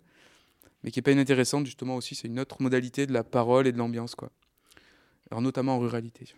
[0.83, 2.15] mais qui est pas inintéressante, justement, aussi.
[2.15, 4.31] C'est une autre modalité de la parole et de l'ambiance, quoi.
[5.29, 6.33] Alors, notamment en ruralité.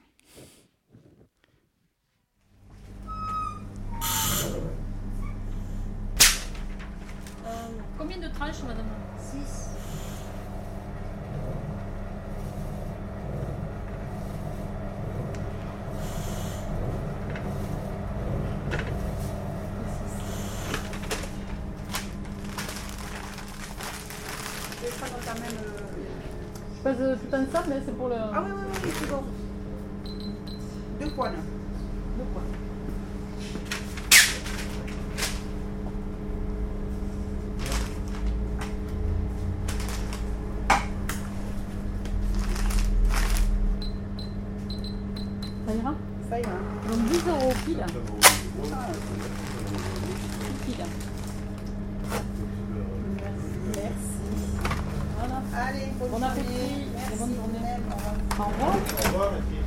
[7.98, 8.88] Combien de tranches, madame?
[9.18, 9.71] 6.
[26.84, 28.16] Passe euh, tout ensemble, mais c'est pour le.
[28.16, 29.24] Ah oui, oui, oui, c'est bon.
[31.00, 31.30] Deux points.
[31.30, 32.42] Deux points.
[45.68, 45.94] Ça ira
[46.30, 46.50] Ça ira.
[46.90, 47.86] Donc 10 euros pile.
[50.66, 50.86] Pile.
[53.76, 54.12] Merci.
[55.18, 55.68] Voilà.
[55.68, 57.60] Allez, bon appétit et bonne journée.
[58.40, 58.76] Au revoir.
[58.76, 59.62] Au revoir, merci.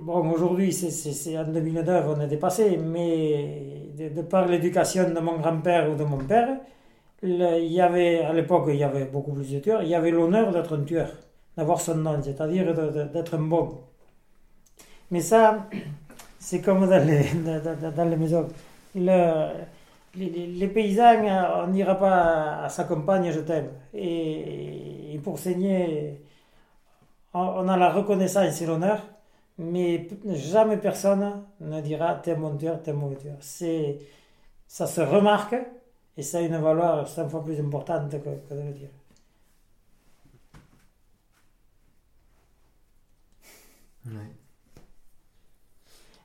[0.00, 5.90] Bon, aujourd'hui, c'est en 2009, on est dépassé, mais de, par l'éducation de mon grand-père
[5.90, 6.60] ou de mon père,
[7.22, 7.38] il
[7.72, 10.52] y avait, à l'époque, il y avait beaucoup plus de tueurs, il y avait l'honneur
[10.52, 11.10] d'être un tueur,
[11.56, 12.74] d'avoir son nom, c'est-à-dire
[13.12, 13.80] d'être un bon.
[15.10, 15.68] Mais ça,
[16.38, 17.24] c'est comme dans les,
[17.96, 18.48] dans, les maisons.
[18.94, 19.48] Le-
[20.14, 21.14] les, les- paysans,
[21.64, 23.70] on n'ira pas à sa campagne, je t'aime.
[23.94, 26.20] Et, et pour saigner,
[27.34, 29.00] on, on a la reconnaissance et l'honneur,
[29.58, 33.36] mais jamais personne ne dira t'es mon tueur, t'es mon tueur.
[33.40, 33.98] C'est,
[34.68, 35.56] ça se remarque
[36.16, 38.90] et ça a une valeur 100 fois plus importante que, que de le dire.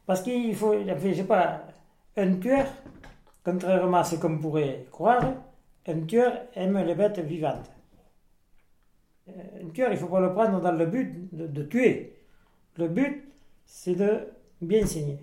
[0.06, 1.62] Parce qu'il faut, je sais pas,
[2.16, 2.66] un tueur,
[3.44, 5.24] contrairement à ce qu'on pourrait croire,
[5.88, 7.70] un tueur aime les bêtes vivantes.
[9.30, 9.32] Euh,
[9.64, 12.17] Un tueur, il ne faut pas le prendre dans le but de, de tuer.
[12.78, 13.24] Le but,
[13.66, 14.28] c'est de
[14.62, 15.20] bien saigner.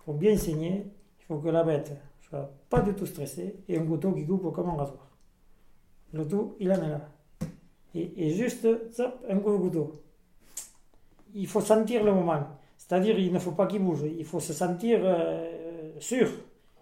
[0.00, 0.86] Il faut bien saigner,
[1.20, 4.52] il faut que la bête soit pas du tout stressée et un couteau qui coupe
[4.54, 5.08] comme un rasoir.
[6.12, 7.08] Le tout, il en est là.
[7.94, 8.66] Et, juste,
[9.28, 10.02] un coup de couteau.
[11.34, 12.40] Il faut sentir le moment.
[12.76, 14.02] C'est-à-dire, il ne faut pas qu'il bouge.
[14.18, 16.28] Il faut se sentir euh, sûr.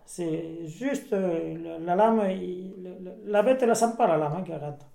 [0.05, 4.33] C'est juste euh, la, la lame, le- la bête ne la sent pas, la lame,
[4.39, 4.87] hein, qui rentre.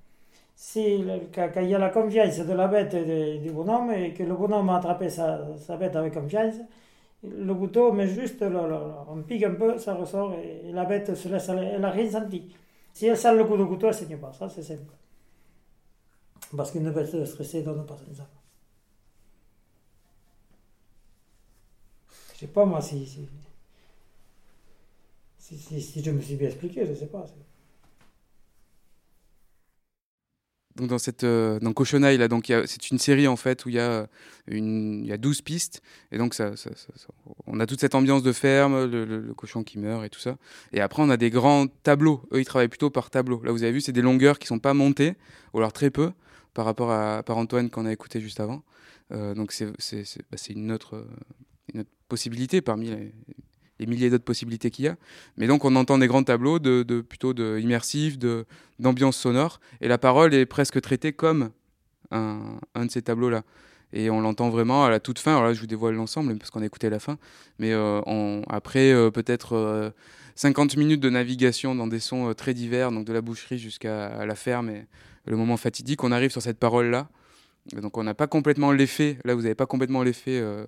[0.65, 1.03] Si
[1.35, 4.33] quand, il y a la confiance de la bête et du bonhomme et que le
[4.35, 6.55] bonhomme a attrapé sa, sa bête avec confiance,
[7.23, 11.15] le couteau met juste, le- le- on pique un peu, ça ressort et, la bête
[11.15, 11.67] se laisse aller.
[11.73, 12.55] Elle n'a rien senti.
[12.93, 14.33] Si elle sent le coup de couteau, elle ne saigne pas.
[14.33, 14.93] Ça, c'est simple.
[16.55, 18.23] Parce qu'une bête stressée ne donne pas sang.
[22.33, 23.27] Je sais pas moi si, si,
[25.37, 27.25] si, si- si je me suis bien expliqué, je sais pas.
[30.75, 33.79] Donc dans cette euh, dans là donc c'est une série en fait où il y
[33.79, 34.07] a
[34.47, 36.51] une il y a 12 pistes et donc ça,
[37.45, 40.37] on a toute cette ambiance de ferme le, cochon qui meurt et tout ça.
[40.71, 42.23] Et après on a des grands tableaux.
[42.31, 44.59] Eux ils travaillent plutôt par tableau là vous avez vu c'est des longueurs qui sont
[44.59, 45.13] pas montées
[45.53, 46.11] ou alors très peu
[46.55, 48.63] par rapport à par Antoine qu'on a écouté juste avant.
[49.11, 51.05] Euh, donc c'est c'est bah, une autre euh,
[51.71, 53.13] une autre possibilité parmi les,
[53.87, 54.95] milliers d'autres possibilités qu'il y a.
[55.37, 58.45] Mais donc on entend des grands tableaux de, plutôt de immersif, de
[58.79, 61.51] d'ambiance sonore, et la parole est presque traitée comme
[62.11, 63.43] un, de ces tableaux-là.
[63.95, 65.33] Et on l'entend vraiment à la toute fin.
[65.33, 67.17] Alors là, je vous dévoile l'ensemble parce qu'on a écouté la fin.
[67.59, 69.91] Mais euh, après euh, peut-être euh,
[70.35, 74.25] 50 minutes de navigation dans des sons euh, très divers, donc de la boucherie jusqu'à
[74.25, 74.85] la ferme et
[75.25, 77.07] le moment fatidique, on arrive sur cette parole-là.
[77.71, 79.17] Donc on n'a pas complètement l'effet.
[79.23, 80.65] Là, vous n'avez pas complètement l'effet euh,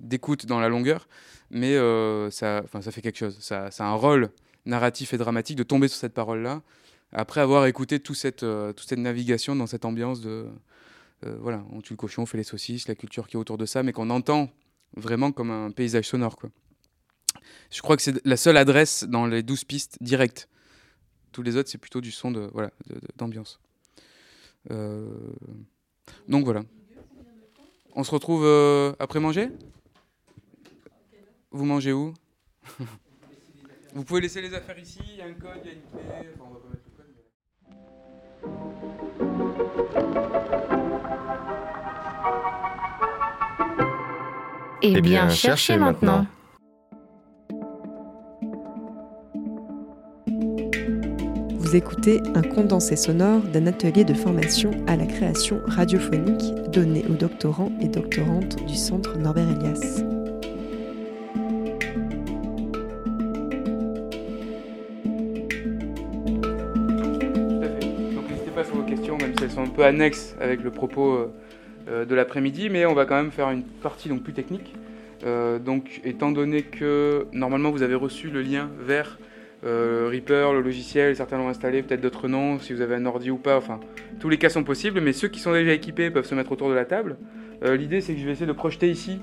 [0.00, 1.08] d'écoute dans la longueur,
[1.50, 3.36] mais euh, ça, ça fait quelque chose.
[3.40, 4.30] Ça, ça a un rôle
[4.66, 6.62] narratif et dramatique de tomber sur cette parole-là,
[7.12, 10.46] après avoir écouté tout cette, euh, toute cette navigation dans cette ambiance de...
[11.26, 13.58] euh, voilà, on tue le cochon, on fait les saucisses, la culture qui est autour
[13.58, 14.50] de ça, mais qu'on entend
[14.96, 16.36] vraiment comme un paysage sonore.
[17.70, 20.48] Je crois que c'est la seule adresse dans les 12 pistes directes.
[21.32, 22.70] Tous les autres, c'est plutôt du son de, voilà,
[23.16, 23.60] d'ambiance.
[26.28, 26.62] Donc voilà.
[27.94, 28.44] On se retrouve
[28.98, 29.50] après manger?
[31.50, 32.14] Vous mangez où
[33.94, 35.80] Vous pouvez laisser les affaires ici, il y a un code, il y a une
[35.80, 36.30] clé.
[36.34, 37.06] Enfin, on va pas mettre le code.
[37.16, 38.70] mais-
[44.82, 46.26] Eh bien, cherchez maintenant.
[51.58, 57.14] Vous écoutez un condensé sonore d'un atelier de formation à la création radiophonique donné aux
[57.14, 60.02] doctorants et doctorantes du Centre Norbert Elias.
[69.42, 71.30] Elles sont un peu annexes avec le propos
[71.88, 74.74] de l'après-midi, mais on va quand même faire une partie donc plus technique.
[75.24, 79.18] donc, étant donné que normalement vous avez reçu le lien vers
[79.62, 83.36] Reaper, le logiciel, certains l'ont installé, peut-être d'autres non, si vous avez un ordi ou
[83.36, 83.80] pas, enfin,
[84.18, 86.68] tous les cas sont possibles, mais ceux qui sont déjà équipés peuvent se mettre autour
[86.68, 87.16] de la table.
[87.62, 89.20] L'idée, c'est que je vais essayer de projeter ici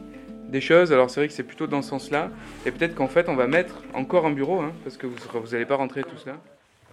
[0.49, 0.93] des choses.
[0.93, 2.31] Alors c'est vrai que c'est plutôt dans ce sens-là.
[2.65, 5.65] Et peut-être qu'en fait, on va mettre encore un bureau, hein, parce que vous n'allez
[5.65, 6.37] pas rentrer tout cela.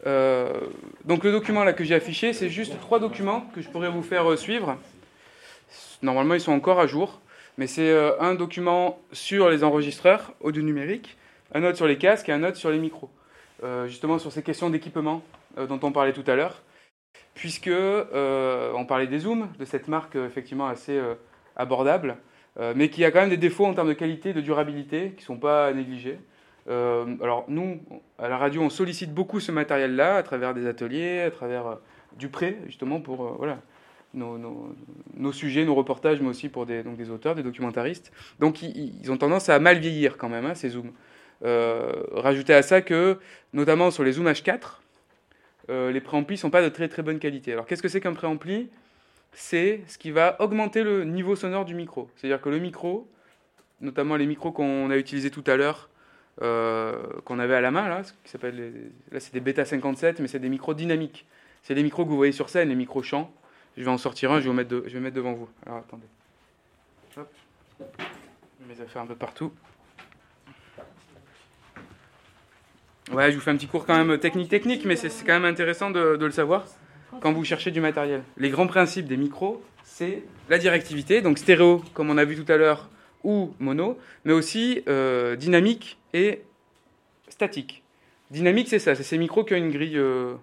[0.06, 0.52] Euh,
[1.04, 4.02] donc le document là que j'ai affiché, c'est juste trois documents que je pourrais vous
[4.02, 4.76] faire euh, suivre.
[6.02, 7.20] Normalement, ils sont encore à jour.
[7.56, 11.16] Mais c'est euh, un document sur les enregistreurs audio numérique,
[11.54, 13.10] un autre sur les casques et un autre sur les micros.
[13.86, 15.22] justement sur ces questions d'équipement
[15.56, 16.62] dont on parlait tout à l'heure.
[17.34, 21.00] Puisque on parlait des zooms, de cette marque effectivement assez
[21.56, 22.16] abordable.
[22.74, 25.26] Mais qui a quand même des défauts en termes de qualité, de durabilité, qui ne
[25.26, 26.18] sont pas négligés.
[26.68, 27.80] Euh, alors nous,
[28.18, 31.74] à la radio, on sollicite beaucoup ce matériel-là à travers des ateliers, à travers euh,
[32.16, 33.58] du prêt, justement, pour voilà,
[34.14, 34.74] nos, nos,
[35.16, 38.12] nos, sujets, nos reportages, mais aussi pour des, donc des auteurs, des documentaristes.
[38.38, 40.92] Donc ils, ont tendance à mal vieillir quand même, hein, ces zooms.
[41.44, 43.18] Euh, rajouter à ça que,
[43.52, 44.80] notamment sur les zooms H4,
[45.70, 47.52] euh, les préamplis ne sont pas de très très bonne qualité.
[47.52, 48.68] Alors qu'est-ce que c'est qu'un préampli?
[49.32, 52.08] C'est ce qui va augmenter le niveau sonore du micro.
[52.16, 53.08] C'est-à-dire que le micro,
[53.80, 55.93] notamment les micros qu'on a utilisés tout à l'heure, euh,
[56.38, 60.48] qu'on avait à la main, là, s'appelle là c'est des Beta 57, mais c'est des
[60.48, 61.26] micros dynamiques.
[61.62, 63.32] C'est les micros que vous voyez sur scène, les micros chants.
[63.76, 65.48] Je vais en sortir un, je vais, mettre je vais mettre devant vous.
[65.66, 66.06] Alors attendez.
[67.16, 67.32] Hop.
[68.68, 69.52] Mes affaires un peu partout.
[73.12, 75.90] Ouais, je vous fais un petit cours quand même technique-technique, mais c'est quand même intéressant
[75.90, 76.64] de le savoir
[77.20, 78.22] quand vous cherchez du matériel.
[78.36, 82.50] Les grands principes des micros, c'est la directivité, donc stéréo, comme on a vu tout
[82.50, 82.88] à l'heure,
[83.22, 86.42] ou mono, mais aussi euh, dynamique et
[87.28, 87.82] statique.
[88.30, 90.34] Dynamique, c'est ça, c'est ces micros qui ont une grille euh,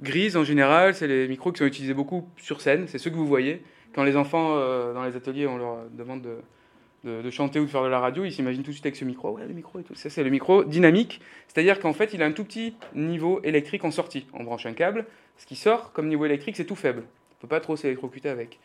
[0.00, 3.16] grise en général, c'est les micros qui sont utilisés beaucoup sur scène, c'est ceux que
[3.16, 3.62] vous voyez.
[3.94, 7.70] Quand les enfants euh, dans les ateliers, on leur demande de, de, chanter ou de
[7.70, 9.78] faire de la radio, ils s'imaginent tout de suite avec ce micro, ouais, le micro
[9.80, 9.94] et tout.
[9.94, 13.84] Ça, c'est le micro dynamique, c'est-à-dire qu'en fait, il a un tout petit niveau électrique
[13.84, 14.26] en sortie.
[14.32, 17.00] On branche un câble, ce qui sort comme niveau électrique, c'est tout faible.
[17.00, 18.58] On ne peut pas trop s'électrocuter avec.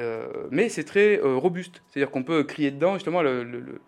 [0.00, 1.82] Euh, mais c'est très robuste.
[1.90, 3.80] C'est-à-dire qu'on peut crier dedans, justement, le,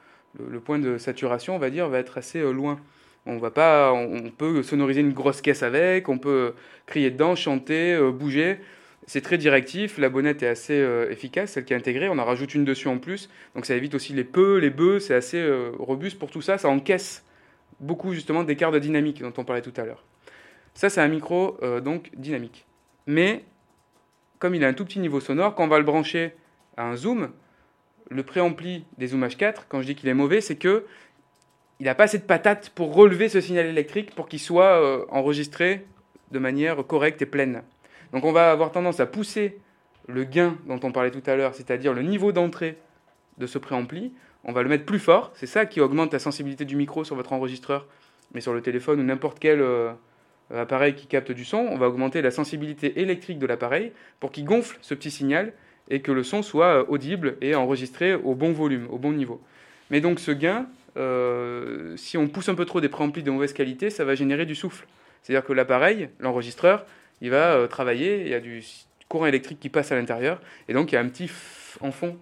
[0.65, 2.79] point de saturation, on va dire, va être assez euh, loin.
[3.27, 6.53] On, va pas, on, peut sonoriser une grosse caisse avec, on peut
[6.85, 8.59] crier dedans, chanter, bouger.
[9.07, 12.55] C'est très directif, la bonnette est assez efficace, celle qui est intégrée, on en rajoute
[12.55, 15.43] une dessus en plus, donc ça évite aussi les peu, les bœufs, c'est assez
[15.79, 17.25] robuste pour tout ça, ça encaisse
[17.81, 20.05] beaucoup justement d'écart de dynamique dont on parlait tout à l'heure.
[20.75, 22.67] Ça, c'est un micro euh, donc dynamique.
[23.07, 23.45] Mais
[24.39, 26.35] comme il a un tout petit niveau sonore, quand on va le brancher
[26.77, 27.31] à un zoom,
[28.11, 30.85] le préampli des Zoom H4, quand je dis qu'il est mauvais, c'est que
[31.81, 35.05] il n'a pas assez de patates pour relever ce signal électrique pour qu'il soit euh,
[35.11, 35.85] enregistré
[36.31, 37.63] de manière correcte et pleine.
[38.13, 39.59] Donc on va avoir tendance à pousser
[40.07, 42.79] le gain dont on parlait tout à l'heure, c'est-à-dire le niveau d'entrée
[43.39, 44.13] de ce préampli,
[44.45, 47.17] on va le mettre plus fort, c'est ça qui augmente la sensibilité du micro sur
[47.17, 47.87] votre enregistreur,
[48.33, 49.93] mais sur le téléphone ou n'importe quel euh,
[50.55, 54.45] appareil qui capte du son, on va augmenter la sensibilité électrique de l'appareil pour qu'il
[54.45, 55.53] gonfle ce petit signal
[55.89, 59.41] et que le son soit euh, audible et enregistré au bon volume, au bon niveau.
[59.91, 60.67] Mais donc ce gain,
[60.97, 64.47] euh, si on pousse un peu trop des préamplis de mauvaise qualité, ça va générer
[64.47, 64.87] du souffle.
[65.23, 66.85] C'est-à-dire que l'appareil, l'enregistreur,
[67.21, 68.63] il va travailler, il y a du
[69.09, 71.31] courant électrique qui passe à l'intérieur, et donc il y a un petit
[71.81, 72.17] en fond,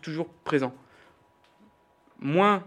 [0.00, 0.74] toujours présent.
[2.20, 2.64] Moins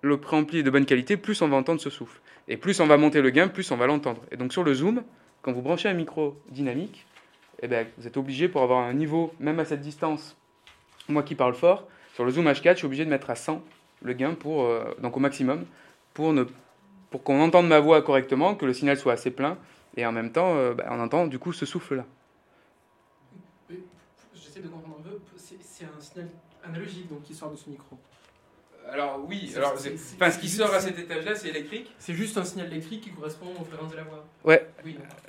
[0.00, 2.20] le préampli est de bonne qualité, plus on va entendre ce souffle.
[2.46, 4.22] Et plus on va monter le gain, plus on va l'entendre.
[4.30, 5.02] Et donc sur le zoom,
[5.42, 7.06] quand vous branchez un micro dynamique,
[7.60, 10.36] eh ben, vous êtes obligé pour avoir un niveau, même à cette distance,
[11.08, 13.62] moi qui parle fort, sur le zoom H4, je suis obligé de mettre à 100
[14.02, 15.64] le gain pour, euh, donc au maximum,
[16.14, 16.34] pour,
[17.10, 19.58] pour qu'on entende ma voix correctement, que le signal soit assez plein,
[19.96, 22.04] et en même temps, euh, ben, on entend du coup ce souffle-là.
[24.34, 26.28] J'essaie de comprendre un peu, c'est un signal
[26.64, 27.98] analogique donc, qui sort de ce micro.
[28.90, 31.92] Alors oui, alors, enfin, ce qui sort à cet étage-là, c'est électrique.
[31.98, 34.24] C'est juste un signal électrique qui correspond aux fréquences de la voix.
[34.44, 34.66] Ouais.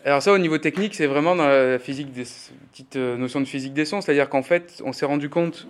[0.06, 2.24] Alors ça, au niveau technique, c'est vraiment dans la physique, des
[2.72, 5.68] petite euh, notion de physique des sons, c'est-à-dire qu'en fait, on s'est rendu compte,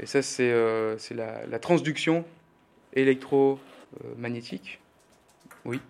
[0.00, 2.24] et ça c'est euh, la, transduction
[2.94, 4.80] électromagnétique.
[5.64, 5.80] oui.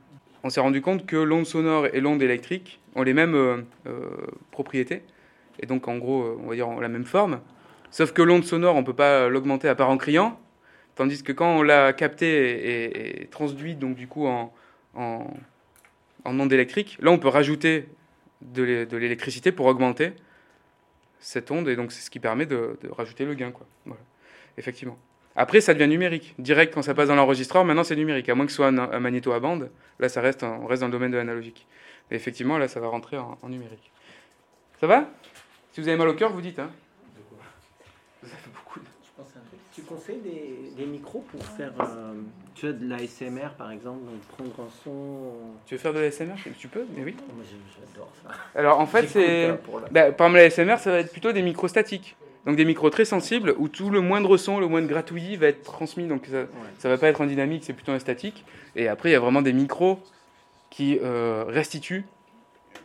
[0.43, 3.63] On s'est rendu compte que l'onde sonore et l'onde électrique ont les mêmes euh,
[4.53, 5.03] propriétés,
[5.61, 7.41] et donc en gros, on va dire, ont la même forme.
[7.91, 10.39] Sauf que l'onde sonore, on ne peut pas l'augmenter à part en criant,
[10.97, 14.53] Tandis que quand on l'a capté et, transduit donc du coup en,
[14.95, 15.27] en,
[16.25, 17.89] onde électrique, là on peut rajouter
[18.41, 20.13] de l'électricité pour augmenter
[21.27, 23.67] cette onde et donc c'est ce qui permet de, rajouter le gain quoi.
[24.59, 24.97] Effectivement.
[25.35, 26.35] Après ça devient numérique.
[26.39, 28.29] Direct quand ça passe dans l'enregistreur, maintenant c'est numérique.
[28.29, 30.87] À moins que ce soit un, magnéto à bande, là ça reste, on reste dans
[30.87, 31.67] le domaine de l'analogique.
[32.11, 33.91] effectivement là ça va rentrer en, numérique.
[34.81, 35.11] Ça va?
[35.73, 36.59] Si vous avez mal au cœur, vous dites.
[36.59, 36.71] Hein.
[38.23, 38.81] Beaucoup.
[38.81, 38.87] Tu
[39.87, 42.13] conseilles des, des micros pour faire euh,
[42.55, 45.33] tu vois, de l'ASMR par exemple, donc prendre un son.
[45.67, 47.15] Tu veux faire de l'ASMR Tu peux, mais oui.
[47.79, 48.31] J'adore ça.
[48.55, 49.45] Alors en fait, c'est.
[49.47, 52.17] hein, la- Bah, par exemple, l'ASMR, ça va être plutôt des micros statiques.
[52.45, 55.63] Donc des micros très sensibles où tout le moindre son, le moindre gratouillis va être
[55.65, 56.07] transmis.
[56.07, 56.45] Donc ça,
[56.79, 58.45] ça va pas être en dynamique, c'est plutôt un statique.
[58.77, 59.99] Et après, il y a vraiment des micros
[60.71, 62.05] qui euh, restituent.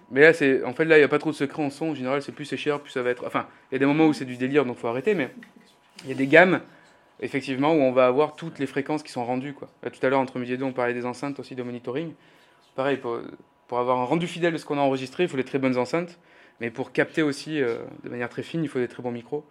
[0.09, 1.89] Mais là, c'est en fait, là, il n'y a pas trop de secret en son.
[1.89, 3.23] En général, c'est plus c'est cher, plus ça va être.
[3.25, 5.13] Enfin, il y a des moments où c'est du délire, donc faut arrêter.
[5.13, 5.29] Mais
[6.03, 6.59] il y a des gammes,
[7.21, 9.55] effectivement, où on va avoir toutes les fréquences qui sont rendues.
[9.83, 12.13] Là, tout à l'heure, entre midi et deux, on parlait des enceintes aussi de monitoring.
[12.75, 13.19] Pareil, pour,
[13.71, 16.19] avoir un rendu fidèle de ce qu'on a enregistré, il faut des très bonnes enceintes.
[16.59, 19.45] Mais pour capter aussi euh, de manière très fine, il faut des très bons micros.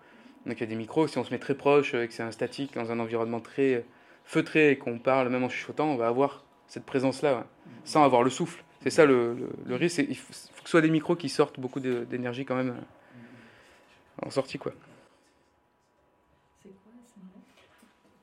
[0.47, 2.15] Donc il y a des micros, si on se met très proche euh, et que
[2.15, 3.85] c'est un statique dans un environnement très
[4.25, 7.47] feutré et qu'on parle même en chuchotant, on va avoir cette présence-là,
[7.85, 8.63] sans avoir le souffle.
[8.83, 9.99] C'est ça le, risque.
[10.09, 14.31] Il faut, que ce soit des micros qui sortent beaucoup d'énergie quand même euh, en
[14.31, 14.59] sortie.
[14.59, 14.73] quoi.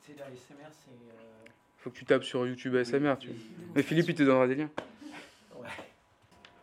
[0.02, 0.90] C'est de l'ASMR, c'est.
[0.90, 1.44] euh,
[1.78, 3.14] faut que tu tapes sur YouTube ASMR.
[3.18, 3.30] Tu...
[3.74, 4.70] Mais Philippe, il te donnera des liens.
[5.60, 5.66] Ouais.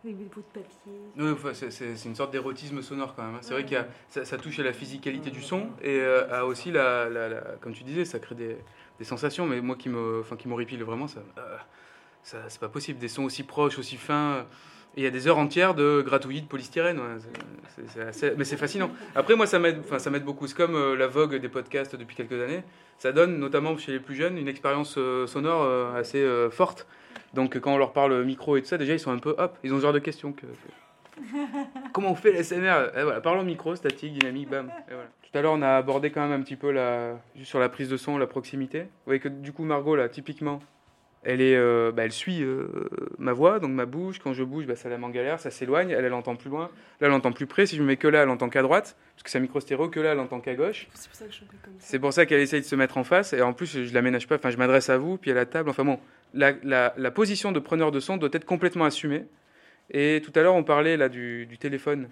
[0.04, 0.94] Avec des bouts de papier.
[1.18, 3.36] Oui, enfin, c'est- c'est c'est une sorte d'érotisme sonore quand même.
[3.36, 3.40] hein.
[3.42, 6.28] C'est vrai qu'il y a- ça, ça touche à la physicalité du son et euh,
[6.32, 8.58] à aussi, la, la- la- comme tu disais, ça crée des,
[9.00, 9.46] des sensations.
[9.48, 11.58] Mais moi qui me, enfin, qui m'horripile vraiment, ça, euh,
[12.24, 13.00] ça c'est pas possible.
[13.00, 14.46] Des sons aussi proches, aussi fins.
[14.98, 17.00] Et il y a des heures entières de gratouillis de polystyrène.
[17.00, 18.02] ouais.
[18.08, 18.90] Assez- mais c'est fascinant.
[19.16, 20.48] Après, moi, ça m'aide enfin, ça m'aide beaucoup.
[20.48, 22.64] C'est comme euh, la vogue des podcasts depuis quelques années.
[22.98, 26.88] Ça donne, notamment chez les plus jeunes, une expérience euh, sonore euh, assez forte.
[27.34, 29.58] Donc, quand on leur parle micro et tout ça, déjà, ils sont un peu hop,
[29.64, 30.46] ils ont ce genre de questions que.
[31.94, 34.68] Comment on fait l'ASMR Eh voilà, Parlons micro, statique, dynamique, bam.
[34.90, 35.10] Et voilà.
[35.32, 37.90] Tout à l'heure, on a abordé quand même un petit peu la, sur la prise
[37.90, 38.82] de son, la proximité.
[38.84, 40.60] Vous voyez que du coup, Margot, là, typiquement,
[41.26, 42.68] elle, est, euh, bah, elle suit euh,
[43.18, 44.20] ma voix, donc ma bouche.
[44.20, 45.90] Quand je bouge, bah, ça la met en galère, ça s'éloigne.
[45.90, 46.70] Elle, elle entend plus loin.
[47.02, 47.66] Là, elle entend plus près.
[47.66, 49.60] Si je me mets que là, elle entend qu'à droite, parce que c'est un micro
[49.60, 50.88] stéréo, que là, elle entend qu'à gauche.
[50.94, 51.86] C'est pour ça que je comme ça.
[51.88, 53.34] C'est pour ça qu'elle essaye de se mettre en face.
[53.34, 54.36] Et en plus, je l'aménage pas.
[54.36, 55.70] Enfin, je m'adresse à vous, puis à la table.
[55.70, 56.00] Enfin bon,
[56.34, 59.26] la, la- la position de preneur de son doit être complètement assumée.
[59.92, 62.08] Et tout à l'heure, on parlait là du, du téléphone.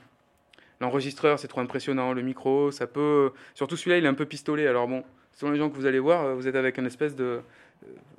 [0.81, 2.13] L'enregistreur, c'est trop impressionnant.
[2.13, 3.31] Le micro, ça peut.
[3.53, 4.67] Surtout celui-là, il est un peu pistolet.
[4.67, 7.15] Alors bon, selon les gens que vous allez voir, euh, vous êtes avec une espèce
[7.15, 7.39] de.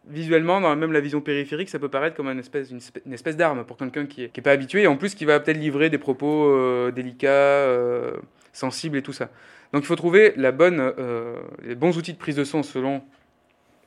[0.06, 3.64] Visuellement, dans même la vision périphérique, ça peut paraître comme une espèce, une espèce, d'arme
[3.64, 5.88] pour quelqu'un qui n'est qui est pas habitué et en plus qui va peut-être livrer
[5.88, 8.12] des propos euh, délicats, euh,
[8.52, 9.30] sensibles et tout ça.
[9.72, 13.02] Donc il faut trouver la bonne, euh, les bons outils de prise de son selon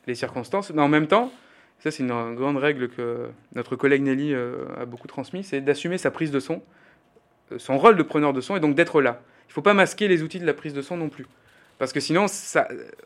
[0.07, 1.32] les circonstances, mais en même temps,
[1.78, 6.09] ça c'est une grande règle que notre collègue Nelly a beaucoup transmis, c'est d'assumer sa
[6.09, 6.63] prise de son,
[7.57, 9.21] son rôle de preneur de son et donc d'être là.
[9.45, 11.28] Il ne faut pas masquer les outils de la prise de son non plus.
[11.80, 12.25] Parce que sinon,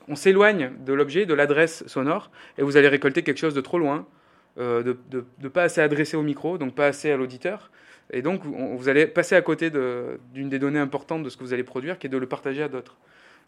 [0.07, 3.78] on s'éloigne de l'objet, de l'adresse sonore, et vous allez récolter quelque chose de trop
[3.78, 4.07] loin,
[4.57, 7.69] euh, de, pas assez adressé au micro, donc pas assez à l'auditeur.
[8.11, 9.69] Et donc, on- vous allez passer à côté
[10.34, 12.63] d'une des données importantes de ce que vous allez produire, qui est de le partager
[12.63, 12.97] à d'autres.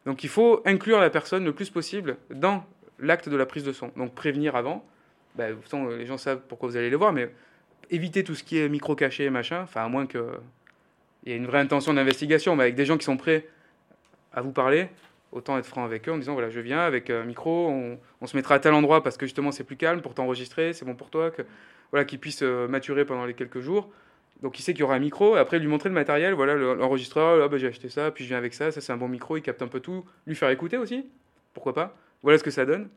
[0.06, 2.66] Donc, il faut inclure la personne le plus possible dans
[3.00, 3.92] l'acte de la prise de son.
[3.96, 4.86] Donc, prévenir avant.
[5.36, 7.30] Ben, toute façon, les gens savent pourquoi vous allez les voir, mais
[7.90, 10.22] éviter tout ce qui est micro caché, machin, enfin, à moins qu'il
[11.26, 13.48] y ait une vraie intention d'investigation, mais avec des gens qui sont prêts
[14.34, 14.90] à vous parler,
[15.34, 18.28] autant être franc avec eux en disant voilà, je viens avec un micro, on, on
[18.28, 20.96] se mettra à tel endroit parce que justement c'est plus calme pour t'enregistrer, c'est bon
[20.96, 21.42] pour toi, que
[21.92, 23.90] voilà, qu'ils puissent euh, maturer pendant les quelques jours.
[24.42, 26.56] Donc il sait qu'il y aura un micro, et après lui montrer le matériel, voilà,
[26.56, 28.98] le- l'enregistreur, ah, bah, j'ai acheté ça, puis je viens avec ça, ça c'est un
[28.98, 31.06] bon micro, il capte un peu tout, lui faire écouter aussi,
[31.54, 32.90] pourquoi pas, voilà ce que ça donne.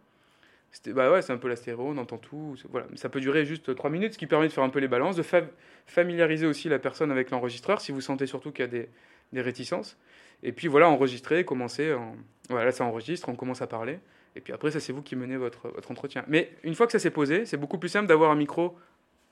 [0.88, 2.54] Bah ouais, c'est un peu la stéréo, on entend tout.
[2.70, 2.86] Voilà.
[2.96, 5.16] Ça peut durer juste 3 minutes, ce qui permet de faire un peu les balances,
[5.16, 5.40] de fa-
[5.86, 8.88] familiariser aussi la personne avec l'enregistreur, si vous sentez surtout qu'il y a des,
[9.32, 9.96] des réticences.
[10.42, 11.92] Et puis voilà, enregistrer, commencer.
[11.92, 12.16] En...
[12.48, 13.98] Voilà, là ça enregistre, on commence à parler.
[14.36, 16.24] Et puis après, ça c'est vous qui menez votre, votre entretien.
[16.28, 18.76] Mais une fois que ça s'est posé, c'est beaucoup plus simple d'avoir un micro,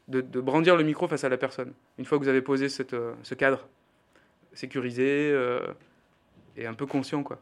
[0.09, 1.73] de, brandir le micro face à la personne.
[1.99, 3.69] Une fois que vous avez posé cette, euh, ce cadre
[4.53, 5.61] sécurisé euh,
[6.57, 7.39] et un peu conscient, quoi.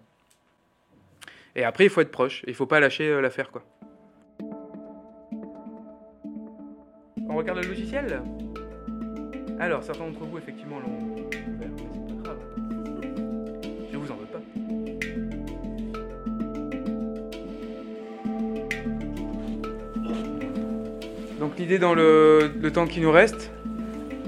[1.54, 3.62] Et après, il faut être proche, il faut pas lâcher euh, l'affaire, quoi.
[7.28, 8.22] On regarde le logiciel?
[9.58, 11.30] Alors, certains d'entre vous, effectivement, l'ont
[21.42, 23.50] Donc l'idée dans le, temps qui nous reste,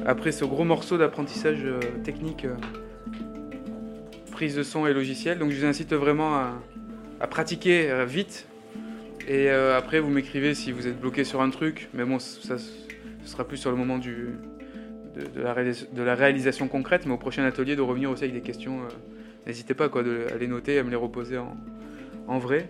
[0.05, 2.57] après ce gros morceau d'apprentissage euh, technique, euh,
[4.33, 8.49] prise de son et logiciel, donc je vous incite vraiment à, pratiquer euh, vite.
[9.29, 12.73] Et après, vous m'écrivez si vous êtes bloqué sur un truc, mais bon, ça, ce
[13.25, 14.33] sera plus sur le moment de,
[15.37, 18.81] la, réalisation concrète, mais au prochain atelier, de revenir aussi avec des questions.
[19.47, 22.69] N'hésitez pas à les noter, à me les reposer en vrai.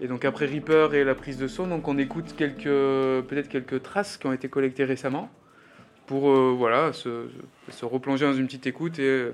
[0.00, 3.82] Et donc après Reaper et la prise de son, donc on écoute quelques, peut-être quelques
[3.82, 5.30] traces qui ont été collectées récemment
[6.06, 7.28] pour euh, voilà, se,
[7.82, 9.32] replonger dans une petite écoute et euh,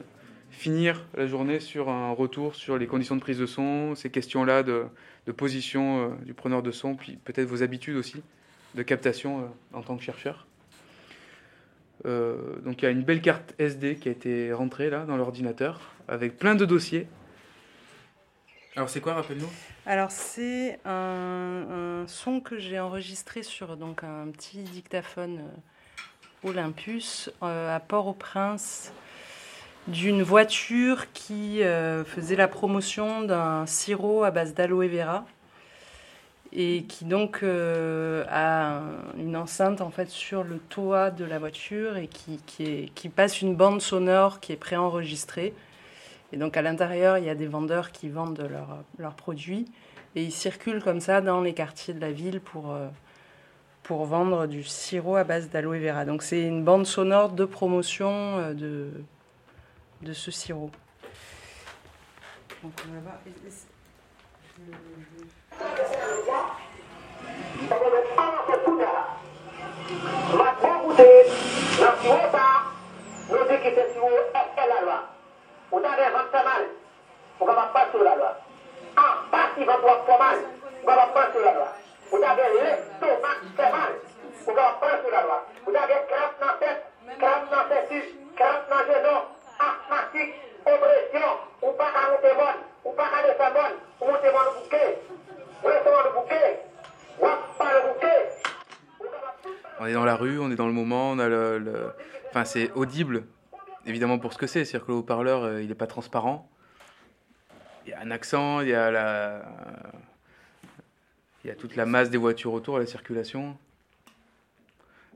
[0.50, 4.62] finir la journée sur un retour sur les conditions de prise de son, ces questions-là
[4.62, 4.86] de,
[5.36, 8.22] position euh, du preneur de son, puis peut-être vos habitudes aussi
[8.74, 10.46] de captation en tant que chercheur.
[12.04, 15.80] Donc il y a une belle carte SD qui a été rentrée là dans l'ordinateur
[16.08, 17.06] avec plein de dossiers.
[18.76, 19.50] Alors c'est quoi, rappelle-nous?
[19.86, 25.42] Alors c'est un, son que j'ai enregistré sur un petit dictaphone
[26.42, 28.92] Olympus à Port-au-Prince
[29.86, 35.24] d'une voiture qui euh, faisait la promotion d'un sirop à base d'aloe vera
[36.52, 38.80] et qui donc euh, a
[39.18, 42.40] une enceinte en fait sur le toit de la voiture et qui,
[42.92, 45.54] qui passe une bande sonore qui est préenregistrée.
[46.34, 48.50] Et donc à l'intérieur, il y a des vendeurs qui vendent
[48.98, 49.66] leurs produits
[50.16, 52.88] et ils circulent comme ça dans les quartiers de la ville pour, euh,
[53.84, 56.04] pour vendre du sirop à base d'aloe vera.
[56.04, 58.90] Donc c'est une bande sonore de promotion de
[60.02, 60.72] de ce sirop.
[62.64, 63.18] Donc on va voir.
[75.78, 76.62] Avez rentré mal,
[77.40, 78.36] vous n'avez pas sur la loi.
[78.96, 80.38] En partie, votre loi fait mal,
[80.82, 81.68] vous n'avez pas sur la loi.
[82.10, 83.92] Vous avez l'estomac fait mal,
[84.44, 85.46] vous n'avez pas sur la loi.
[85.66, 86.84] Vous avez crampe dans la tête,
[87.18, 87.88] crampe dans la tête,
[88.36, 89.18] crampe dans le genou,
[89.58, 90.34] asthmatique,
[90.66, 91.30] oppression,
[91.62, 96.12] ou pas à monter bonne, ou pas à descendre bonne, ou monter ou ou le
[96.14, 96.62] bouquet.
[99.80, 101.92] On est dans la rue, on est dans le moment, on a le, le...
[102.30, 103.24] enfin c'est audible,
[103.86, 106.48] évidemment pour ce que c'est, c'est-à-dire que le haut-parleur euh, il n'est pas transparent.
[107.86, 109.42] Il y a un accent, il y a la,
[111.44, 113.56] il y a toute la masse des voitures autour, la circulation.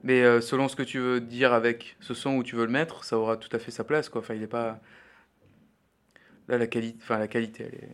[0.04, 2.70] Mais euh, selon ce que tu veux dire avec ce son où tu veux le
[2.70, 4.08] mettre, ça aura tout à fait sa place.
[4.08, 4.20] Quoi.
[4.20, 4.78] Enfin, il est pas.
[6.48, 7.88] Là, la, qualité, enfin, la qualité, elle est.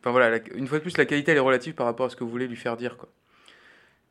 [0.00, 2.16] Enfin voilà, une fois de plus, la qualité, elle est relative par rapport à ce
[2.16, 2.96] que vous voulez lui faire dire.
[2.96, 3.08] Quoi.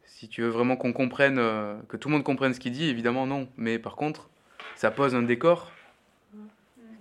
[0.05, 2.85] Si tu veux vraiment qu'on comprenne, euh, que tout le monde comprenne ce qu'il dit,
[2.89, 3.47] évidemment, non.
[3.57, 4.29] Mais par contre,
[4.77, 5.71] ça pose un décor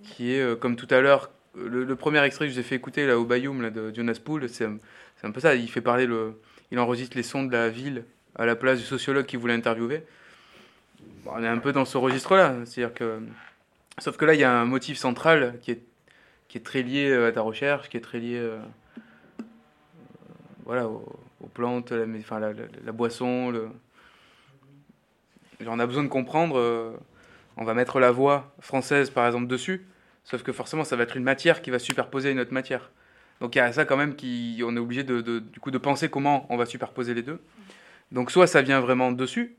[0.01, 2.75] qui est, euh, comme tout à l'heure, le, premier extrait que je vous ai fait
[2.75, 5.55] écouter là, au Bayoum là, de Jonas Pool, c'est un peu ça.
[5.55, 6.39] Il fait parler le.
[6.71, 8.03] Il enregistre les sons de la ville
[8.35, 10.03] à la place du sociologue qui voulait interviewer.
[11.25, 12.55] on est un peu dans ce registre-là.
[12.93, 13.19] Que.
[13.99, 15.81] Sauf que là, il y a un motif central qui est,
[16.47, 18.59] qui est très lié à ta recherche, qui est très lié euh,
[20.65, 21.19] voilà, aux,
[21.53, 23.49] plantes, la, boisson.
[23.49, 23.69] Le...
[25.65, 26.59] on a besoin de comprendre.
[26.59, 26.91] Euh,
[27.57, 29.85] on va mettre la voix française, par exemple, dessus.
[30.23, 32.91] Sauf que forcément, ça va être une matière qui va superposer une autre matière.
[33.39, 35.77] Donc il y a ça quand même qui, on est obligé de, du coup de
[35.77, 37.39] penser comment on va superposer les deux.
[38.11, 39.55] Donc soit ça vient vraiment dessus,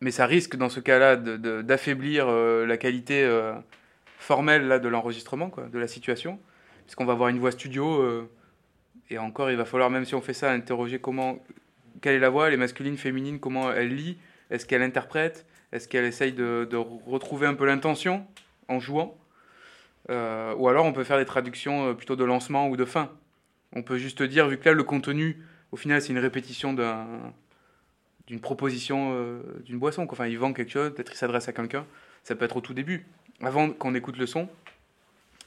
[0.00, 3.54] mais ça risque dans ce cas-là d'affaiblir euh, la qualité euh,
[4.18, 6.40] formelle là, de l'enregistrement, de la situation,
[6.86, 8.28] puisqu'on va avoir une voix studio, euh,
[9.10, 11.38] et encore il va falloir, même si on fait ça, interroger comment,
[12.00, 14.18] quelle est la voix, elle est masculine, féminine, comment elle lit,
[14.50, 18.26] est-ce qu'elle interprète, est-ce qu'elle essaye de, retrouver un peu l'intention
[18.68, 19.18] en jouant,
[20.08, 23.10] ou alors on peut faire des traductions plutôt de lancement ou de fin.
[23.74, 25.36] On peut juste dire, vu que là le contenu
[25.74, 26.72] au final, c'est une répétition
[28.28, 30.06] d'une proposition euh, d'une boisson.
[30.08, 31.84] Enfin, il vend quelque chose, peut-être il s'adresse à quelqu'un.
[32.22, 33.04] Ça peut être au tout début.
[33.42, 34.48] Avant qu'on écoute le son,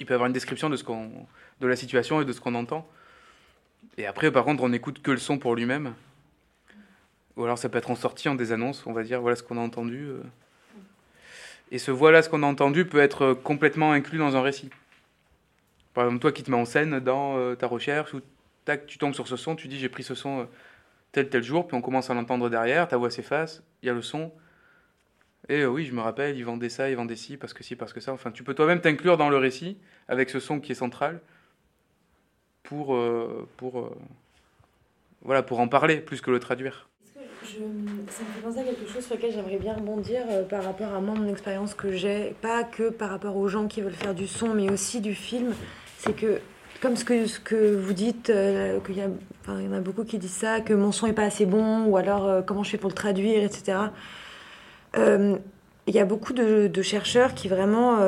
[0.01, 1.09] il peut avoir une description de, ce qu'on,
[1.61, 2.86] de la situation et de ce qu'on entend.
[3.97, 5.93] Et après, par contre, on n'écoute que le son pour lui-même.
[7.38, 9.43] Ou alors ça peut être en sortie, en des annonces, on va dire voilà ce
[9.43, 10.07] qu'on a entendu.
[10.07, 10.21] Euh.
[11.71, 14.69] Et ce voilà ce qu'on a entendu peut être complètement inclus dans un récit.
[15.93, 18.21] Par exemple, toi qui te mets en scène dans euh, ta recherche ou
[18.75, 20.43] tu tombes sur ce son, tu dis j'ai pris ce son euh,
[21.11, 23.93] tel tel jour, puis on commence à l'entendre derrière, ta voix s'efface, il y a
[23.93, 24.31] le son.
[25.49, 27.75] Et euh, oui, je me rappelle, ils vendaient ça, ils vendaient ci, parce que ci,
[27.75, 28.11] parce que ça.
[28.11, 29.77] Enfin, tu peux toi-même t'inclure dans le récit
[30.07, 31.21] avec ce son qui est central
[32.63, 33.89] pour, euh, pour,
[35.21, 36.89] voilà, pour en parler plus que le traduire.
[37.58, 37.64] Je,
[38.12, 41.01] ça me fait penser à quelque chose sur lequel j'aimerais bien rebondir par rapport à
[41.01, 44.53] mon expérience que j'ai, pas que par rapport aux gens qui veulent faire du son,
[44.53, 45.53] mais aussi du film.
[45.97, 46.39] C'est que
[46.82, 50.74] comme ce que, vous dites, euh, qu'il y, en a beaucoup qui disent ça, que
[50.74, 53.43] mon son n'est pas assez bon, ou alors euh, comment je fais pour le traduire,
[53.43, 53.78] etc.
[54.97, 55.38] Euh,
[55.88, 57.99] il y a beaucoup de, chercheurs qui vraiment,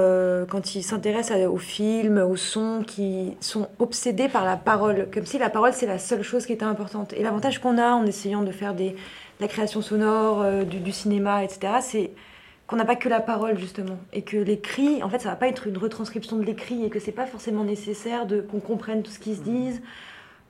[0.50, 5.38] quand ils s'intéressent au film, au son, qui sont obsédés par la parole, comme si
[5.38, 7.14] la parole c'est la seule chose qui était importante.
[7.14, 8.98] Et l'avantage qu'on a en essayant de faire des, de
[9.40, 12.12] la création sonore, du, du, cinéma, etc., c'est
[12.68, 15.48] qu'on n'a pas que la parole justement et que l'écrit en fait ça va pas
[15.48, 19.10] être une retranscription de l'écrit et que c'est pas forcément nécessaire de qu'on comprenne tout
[19.10, 19.82] ce qui se dise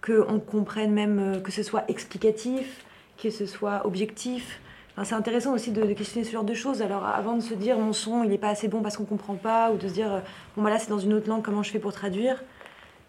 [0.02, 2.84] que on comprenne même euh, que ce soit explicatif
[3.18, 4.60] que ce soit objectif
[5.04, 6.82] c'est intéressant aussi de, questionner ce genre de choses.
[6.82, 9.36] Alors avant de se dire mon son il n'est pas assez bon parce qu'on comprend
[9.36, 10.20] pas, ou de se dire euh,
[10.56, 12.44] bon bah là c'est dans une autre langue, comment je fais pour traduire,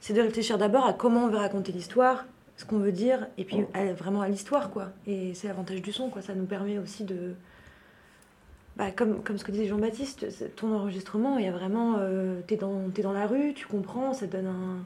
[0.00, 2.24] c'est de réfléchir d'abord à comment on veut raconter l'histoire,
[2.60, 3.64] ce qu'on veut dire, et puis
[3.96, 4.90] vraiment à l'histoire quoi.
[5.06, 7.32] Et c'est l'avantage du son quoi, ça nous permet aussi de
[8.76, 12.56] bah, comme, comme ce que disait Jean-Baptiste, ton enregistrement, il y a vraiment, euh, t'es
[12.56, 14.84] dans, es dans la rue, tu comprends, ça donne un,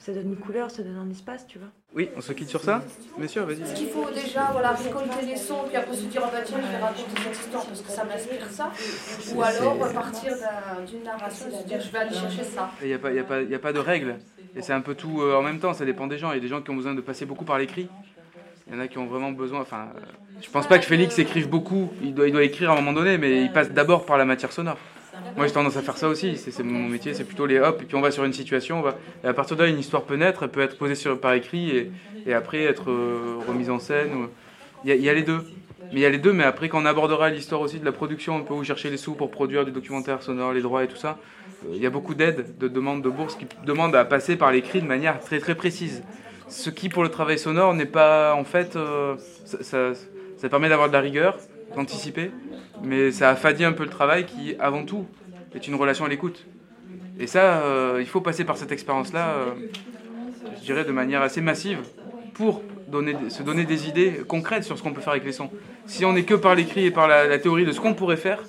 [0.00, 1.68] ça donne une couleur, ça donne un espace, tu vois.
[1.94, 2.82] Oui, on se quitte sur ça
[3.16, 3.64] Monsieur, vas-y.
[3.66, 6.58] Ce qu'il faut déjà, voilà, récolter les sons, puis après se dire, oh bah tiens,
[6.60, 8.72] je vais raconter cette histoire parce que ça m'inspire ça.
[9.32, 10.32] Ou alors partir
[10.88, 12.70] d'une narration se dire, je vais aller chercher ça.
[12.82, 14.16] Il n'y a, pas, y a, pas, y a pas de règles.
[14.56, 16.32] Et c'est un peu tout euh, en même temps, ça dépend des gens.
[16.32, 17.88] Il y a des gens qui ont besoin de passer beaucoup par l'écrit.
[18.66, 19.60] Il y en a qui ont vraiment besoin.
[19.60, 20.00] Enfin, euh,
[20.42, 21.90] je pense pas que Félix écrive beaucoup.
[22.02, 24.24] Il doit, il doit écrire à un moment donné, mais il passe d'abord par la
[24.24, 24.78] matière sonore.
[25.36, 26.36] Moi, j'ai tendance à faire ça aussi.
[26.36, 28.78] C'est mon métier, c'est plutôt les hop, et puis on va sur une situation.
[28.78, 28.96] On va...
[29.22, 31.34] Et à partir de là, une histoire peut naître, elle peut être posée sur, par
[31.34, 31.92] écrit et,
[32.26, 34.28] et après être euh, remise en scène.
[34.84, 35.44] Il y, a, les deux.
[35.92, 37.92] Mais il y a les deux, mais après, quand on abordera l'histoire aussi de la
[37.92, 40.88] production, on peut où chercher les sous pour produire du documentaire sonore, les droits et
[40.88, 41.18] tout ça.
[41.64, 44.52] Euh, il y a beaucoup d'aides, de demandes de bourse qui demandent à passer par
[44.52, 46.02] l'écrit de manière très très précise.
[46.48, 48.76] Ce qui, pour le travail sonore, n'est pas en fait.
[48.76, 51.36] Euh, ça, permet d'avoir de la rigueur,
[51.74, 52.30] d'anticiper,
[52.82, 55.06] mais ça affadit un peu le travail qui, avant tout,
[55.54, 56.46] est une relation à l'écoute.
[57.18, 59.34] Et ça, euh, il faut passer par cette expérience-là,
[60.56, 61.78] je dirais, de manière assez massive,
[62.34, 62.62] pour
[63.28, 65.50] se donner des idées concrètes sur ce qu'on peut faire avec les sons.
[65.86, 68.42] Si on n'est que par l'écrit et par la, théorie de ce qu'on pourrait faire,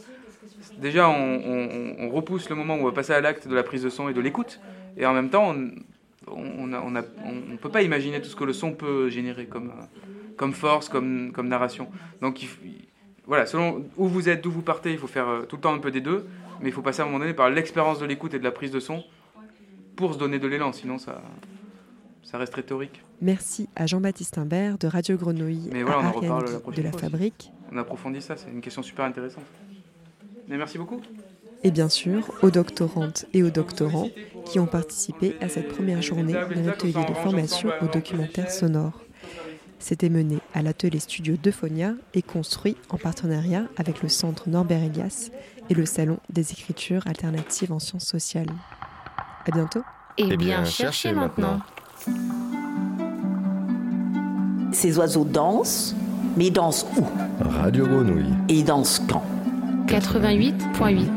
[0.78, 3.90] déjà on, repousse le moment où on va passer à l'acte de la prise de
[3.90, 4.60] son et de l'écoute,
[4.98, 5.54] et en même temps,
[6.28, 11.32] on ne peut pas imaginer tout ce que le son peut générer comme, force, comme,
[11.34, 11.90] comme narration.
[12.22, 12.46] Donc
[13.28, 15.74] voilà, selon où vous êtes, d'où vous partez, il faut faire euh, tout le temps
[15.74, 16.26] un peu des deux,
[16.62, 18.52] mais il faut passer à un moment donné par l'expérience de l'écoute et de la
[18.52, 19.04] prise de son
[19.98, 21.22] pour se donner de l'élan, sinon ça,
[22.24, 23.02] ça reste rhétorique.
[23.22, 27.52] Merci à Jean-Baptiste Imbert de Radio Grenouille, mais voilà, à on en de la Fabrique.
[27.72, 29.44] On approfondit ça, c'est une question super intéressante.
[30.48, 31.02] Mais merci beaucoup.
[31.64, 34.10] Et bien sûr, aux doctorantes et aux doctorants
[34.46, 39.02] qui ont participé à cette première journée de l'atelier de formation au documentaire sonore.
[39.80, 45.30] C'était mené à l'atelier studio d'Euphonia et construit en partenariat avec le centre Norbert Elias
[45.70, 48.52] et le salon des écritures alternatives en sciences sociales.
[49.46, 49.82] À bientôt.
[50.18, 51.62] Et eh bien, cherchez maintenant.
[54.72, 55.96] Ces oiseaux dansent,
[56.36, 57.04] mais dansent où?
[57.44, 58.34] Radio Grenouille.
[58.50, 59.24] Et dansent quand?
[59.88, 61.08] 88.8.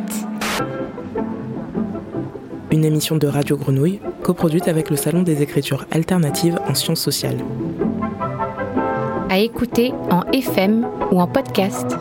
[2.70, 7.38] Une émission de Radio Grenouille, coproduite avec le Salon des écritures alternatives en sciences sociales
[9.30, 11.96] à écouter en FM ou en podcast.